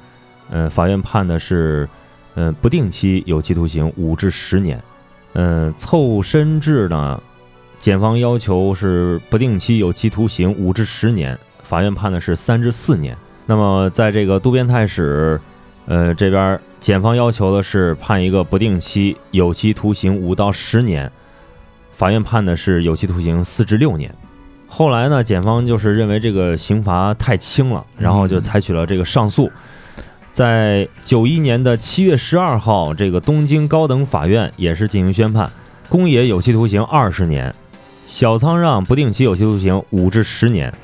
[0.50, 1.86] 呃，法院判的是，
[2.34, 4.82] 呃，不定期有期徒刑五至十年。
[5.34, 7.20] 嗯、凑身制呢，
[7.78, 13.16] 检方要求是不定期有期徒刑五至十年，法院判的是三至四年。
[13.44, 15.38] 那么在这个渡边太史，
[15.86, 21.10] 呃这边检方要求的是判一个不定期有期徒刑五到十年，
[21.92, 24.14] 法院判的是有期徒刑四至六年。
[24.66, 29.50] 后来呢，检方就是认为这个刑罚太轻了，然后就采取了这个上诉。
[30.32, 35.48] 在九一年的七月十二号，这个东京高等法院也是进行宣判，
[35.88, 37.54] 宫野有期徒刑二十年，
[38.04, 40.74] 小仓让不定期有期徒刑五至十年，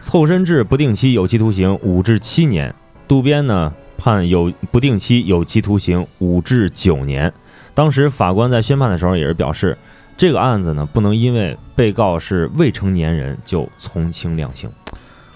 [0.00, 2.74] 凑身制不定期有期徒刑五至七年，
[3.06, 3.72] 渡边呢
[4.02, 7.32] 判有不定期有期徒刑五至九年。
[7.72, 9.78] 当时法官在宣判的时候也是表示，
[10.16, 14.68] 这个案子呢不能因为被告是未成年人就从轻量刑，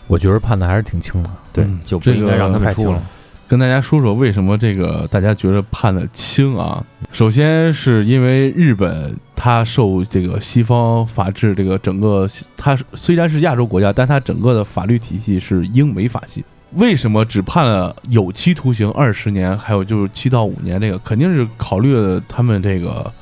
[0.09, 1.31] 我觉得判的还是挺轻的。
[1.53, 3.01] 对，嗯就不应该让他们出了。
[3.49, 6.85] 跟大家说说为什么这个大家觉得判的轻啊？
[7.13, 16.45] 首先是因为日本它受这个西方法治这个整个，它虽然是亚洲国家，但它整个的法律体系是英美法系。
[16.77, 20.81] 为什么只判了有期徒刑二十年，还有就是七到五年？
[20.81, 23.13] 这个肯定是考虑了他们这个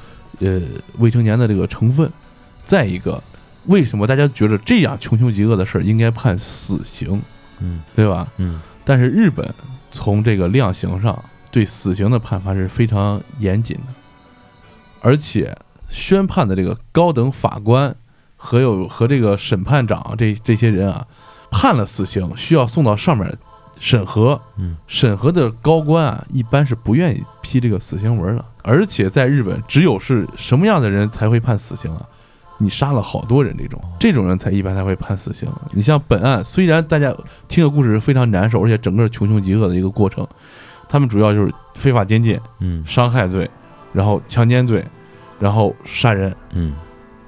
[0.41, 0.61] 呃
[0.99, 2.11] 未成年的这个成分。
[2.65, 3.23] 再一个，
[3.67, 7.21] 为什么大家觉得这样穷凶极恶的事儿应该判死刑，
[7.61, 8.27] 嗯对吧？
[8.39, 9.49] 嗯但是日本
[9.91, 13.95] 从这个量刑上对死刑的判罚是非常严谨的，
[15.01, 15.57] 而且
[15.89, 17.95] 宣判的这个高等法官
[18.37, 21.07] 和有和这个审判长这这些人啊，
[21.57, 23.33] 判了死刑需要送到上面
[23.79, 32.03] 审核，嗯审核的高官啊一般是不愿意批这个死刑文的，而且在日本只有是什么样的人才会判死刑啊？
[32.59, 35.49] 你杀了好多人这种，这种人才一般才会判死刑。
[35.73, 37.15] 你像本案，虽然大家
[37.47, 40.27] 听的故事是非常难受，而且整个穷凶极恶的一个过程，
[40.89, 43.49] 他们主要就是非法监禁、嗯伤害罪，
[43.93, 44.85] 然后强奸罪，
[45.39, 46.35] 然后杀人。
[46.53, 46.75] 嗯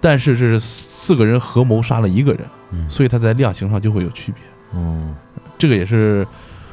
[0.01, 4.43] 但是这是四个人合谋杀了一个人，嗯，所以他在量刑上就会有区别。
[4.75, 5.14] 嗯。
[5.59, 6.27] 这个也是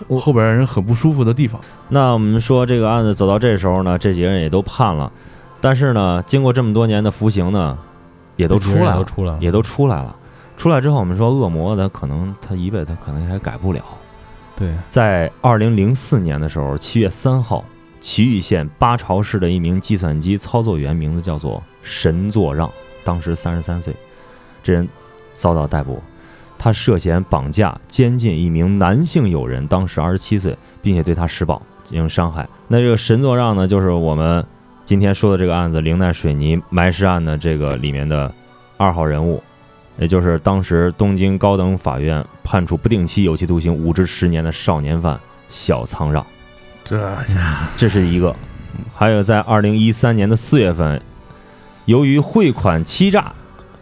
[0.10, 1.62] 后边让人很不舒服的地方。
[1.88, 5.10] 那我们说这个案子走到这时候呢，这几个人也都判了，
[5.62, 7.78] 但是呢，经过这么多年的服刑呢，
[8.36, 10.14] 也都出来了，都出来了，也都出来了。
[10.58, 13.82] 出来之后，我们说恶魔他可能他一辈子他可能还改不了。
[14.58, 17.64] 对，在二零零四年的时候，七月三号，
[18.02, 22.70] 祁玉县八朝市的一名计算机操作员，名字叫做神作让，
[23.06, 23.96] 当时三十三岁，
[24.62, 24.86] 这人
[25.34, 26.02] 遭到逮捕。
[26.58, 32.48] 他涉嫌绑架、监禁一名男性友人，当时二十七岁，并且对他施暴进行伤害。
[32.70, 34.46] 那这个神作让呢，就是我们
[34.86, 38.34] 今天说的这个案子——陵奈水泥埋尸案的这个里面的
[38.78, 39.44] 二号人物，
[39.98, 45.20] 也就是当时东京高等法院判处不定期有期徒刑五至十年的少年犯
[45.50, 46.26] 小仓让，
[46.86, 48.34] 这呀这是一个。
[48.94, 51.02] 还有在二零一三年的四月份，
[51.86, 53.34] 由于汇款欺诈，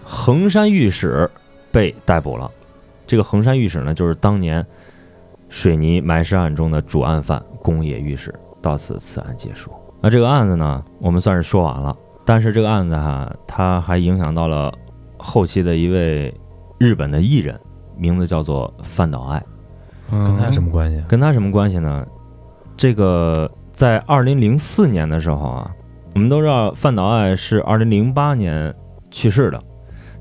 [0.04, 1.30] 横山御史
[1.72, 2.50] 被逮捕了。
[3.08, 4.66] 这个横山御史呢，就是当年
[5.50, 8.34] 水泥埋尸案中的主案犯宫野御史。
[8.62, 9.72] 到此，此案结束。
[10.00, 11.96] 那这个案子呢，我们算是说完了。
[12.24, 14.72] 但是这个案子哈，它还影响到了
[15.18, 16.34] 后期的一位
[16.78, 17.60] 日本的艺人，
[17.98, 19.44] 名字叫做范岛爱。
[20.10, 21.06] 跟他什么关系啊？
[21.08, 22.06] 跟他什么关系呢？
[22.78, 25.72] 这个在二零零四年的时候啊，
[26.14, 28.74] 我们都知道范岛爱是二零零八年
[29.10, 29.62] 去世的。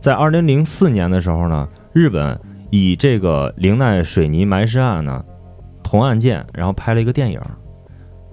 [0.00, 2.40] 在二零零四年的时候呢，日本
[2.70, 5.22] 以这个陵奈水泥埋尸案呢
[5.82, 7.38] 同案件，然后拍了一个电影，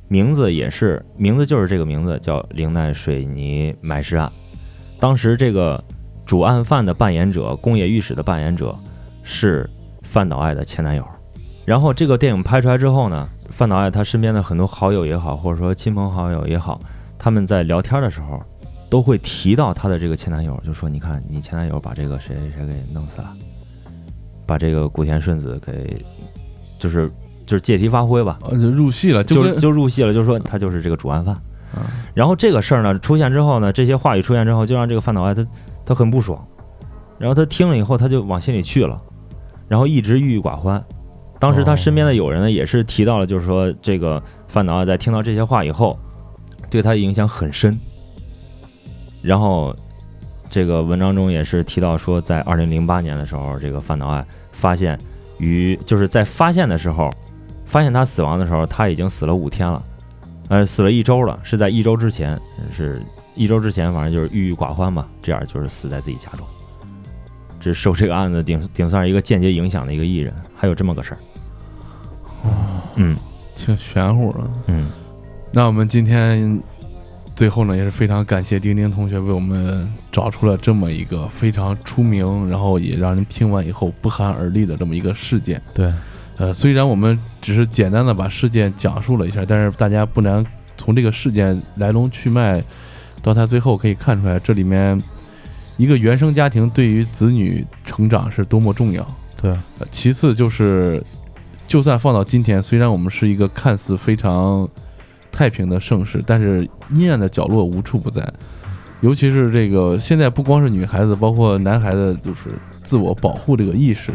[0.08, 4.30] 名字也是名字就是这个名字，叫《陵奈水泥埋尸案》。
[4.98, 5.84] 当时这个
[6.26, 8.74] 主案犯的扮演者，宫野御史的扮演者
[9.22, 9.70] 是
[10.04, 11.06] 范岛爱的前男友。
[11.66, 16.80] 然后这个电影拍出来之后呢，范岛爱他身边的很多好友也好，或者说亲朋好友也好，
[17.20, 18.42] 他们在聊天的时候
[18.90, 23.34] 都会提到她的这个前男友，就说你看你前男友把这个谁谁谁给弄死了，
[24.46, 26.04] 把这个古田顺子给
[26.80, 27.12] 就是
[27.46, 31.36] 就是借题发挥吧，呃就入戏了，就跟就入戏了，就说他就是这个主案犯。
[31.74, 31.84] 啊
[32.14, 35.46] 然后这个事儿呢出现之后呢，这些话语出现之后，就让这个范岛爱他
[35.86, 36.44] 他很不爽，
[37.20, 39.00] 然后他听了以后，他就往心里去了，
[39.68, 40.84] 然后一直郁郁寡欢。
[41.40, 46.00] 当时他身边的友人呢，也是提到了，就是说这个范岛爱在听到这些话以后，
[46.70, 47.78] 对他影响很深。
[49.28, 49.76] 然后
[50.50, 54.98] 这个文章中也是提到说，在二零零八年的时候，这个范岛爱发现
[55.38, 57.12] 于就是在发现的时候，
[57.66, 59.84] 发现他死亡的时候，他已经死了五天了，
[60.48, 62.40] 呃，死了一周了，是在一周之前，
[62.72, 63.02] 是
[63.36, 66.48] 一周之前，反正就是郁郁寡欢嘛，这样就是死在自己家中。
[67.60, 71.20] 这受这个案子顶顶算是一个间接影响的一个艺人，还有这么个事儿。
[72.96, 73.18] 嗯
[73.58, 74.40] 挺玄乎的。
[74.68, 74.88] 嗯
[75.52, 76.62] 那我们今天
[77.38, 85.62] 最后呢，也是非常感谢丁丁同学为我们找出了这么一个非常出名，然后也让人听完以后不寒而栗的这么一个事件。
[85.72, 85.94] 对，
[86.38, 90.44] 呃，虽然我们只是简单的把事件讲述了一下，但是大家不难
[90.78, 92.60] 从这个事件来龙去脉
[93.22, 95.00] 到它最后可以看出来，这里面
[95.78, 99.08] 一个原生家庭对于子女成长是多么重要。
[99.40, 101.04] 对，呃其次就是，
[101.68, 104.68] 就算放到今天，虽然我们是一个看似非常
[105.38, 108.28] 太平的盛世，但是阴暗的角落无处不在。
[109.02, 114.12] 尤其是这个现在，不光是女孩子，包括男孩子，就是自我保护这个意识，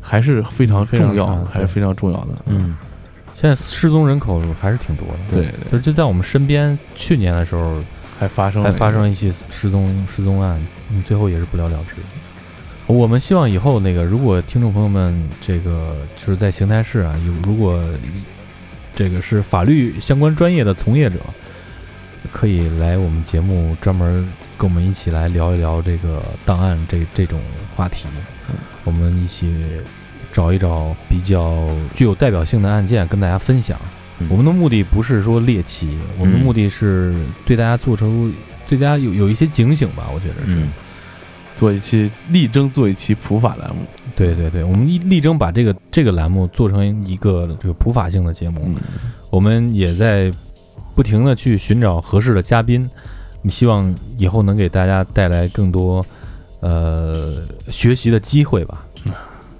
[0.00, 2.28] 还是非常重要的，还是非常重要的。
[2.46, 2.74] 嗯，
[3.34, 5.18] 现在失踪人口还是挺多的。
[5.28, 7.78] 对，对，就就在我们身边，去年的时候
[8.18, 10.58] 还发生还发生一起失踪失踪案，
[10.90, 11.96] 嗯，最后也是不了了之。
[12.86, 17.82] 我们希望以后那个，如果听众朋友们这个就是在邢台市啊，有如果
[18.94, 21.18] 这个是法律相关专业的从业者，
[22.32, 24.26] 可以来我们节目专门
[24.56, 27.40] 跟我们一起来聊一聊这个档案这这种
[27.74, 28.06] 话题，
[28.84, 29.52] 我们一起
[30.32, 33.78] 找一找比较具有代表性的案件跟大家分享。
[34.20, 37.14] 嗯我们的目的不是说猎奇，我们的嗯目的是
[37.44, 38.30] 对大家做出
[38.68, 40.54] 对大家有有一些警醒吧，我觉得是。
[40.54, 40.72] 嗯
[41.56, 43.86] 做一期力争做一期普法栏目。
[44.16, 48.62] 对对对，我们一力争把这个这个栏目做成一个这个普法性的节目。
[48.64, 48.76] 嗯，
[49.30, 50.32] 我们也在
[50.94, 52.88] 不停的去寻找合适的嘉宾，
[53.48, 56.04] 希望以后能给大家带来更多
[56.60, 58.86] 呃学习的机会吧。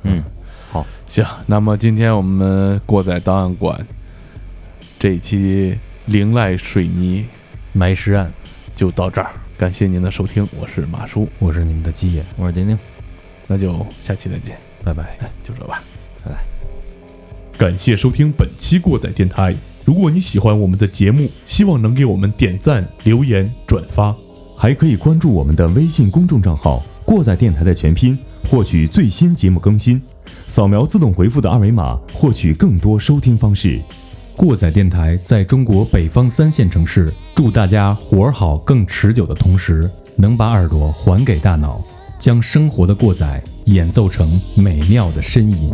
[0.05, 0.23] 嗯，
[0.71, 3.85] 好行，那么今天我们过载档案馆
[4.99, 5.77] 这一期
[6.07, 7.27] 灵濑水泥
[7.73, 8.33] 埋尸案，
[8.77, 12.79] 就到这儿，感谢您的收听，我是马叔，我是你们的鸡爷，我是丁丁。
[13.47, 15.19] 那就下期再见，拜拜。
[15.47, 15.83] 就这吧。
[16.25, 16.39] 拜拜
[17.57, 19.55] 感谢收听本期过载电台。
[19.85, 24.15] 如果你喜欢我们的节目，希望能给我们点赞、留言、转发。
[24.57, 28.19] 还可以关注我们的微信公众账号“过载电台”的全拼，
[28.49, 30.01] 获取最新节目更新。
[30.47, 33.81] 扫描自动回复的二维码，获取更多收听方式。
[34.37, 41.85] 过载电台在中国北方三线城市，祝大家活儿好更持久的同时，能把耳朵还给大脑，
[42.19, 45.71] 将生活的过载演奏成美妙的呻吟。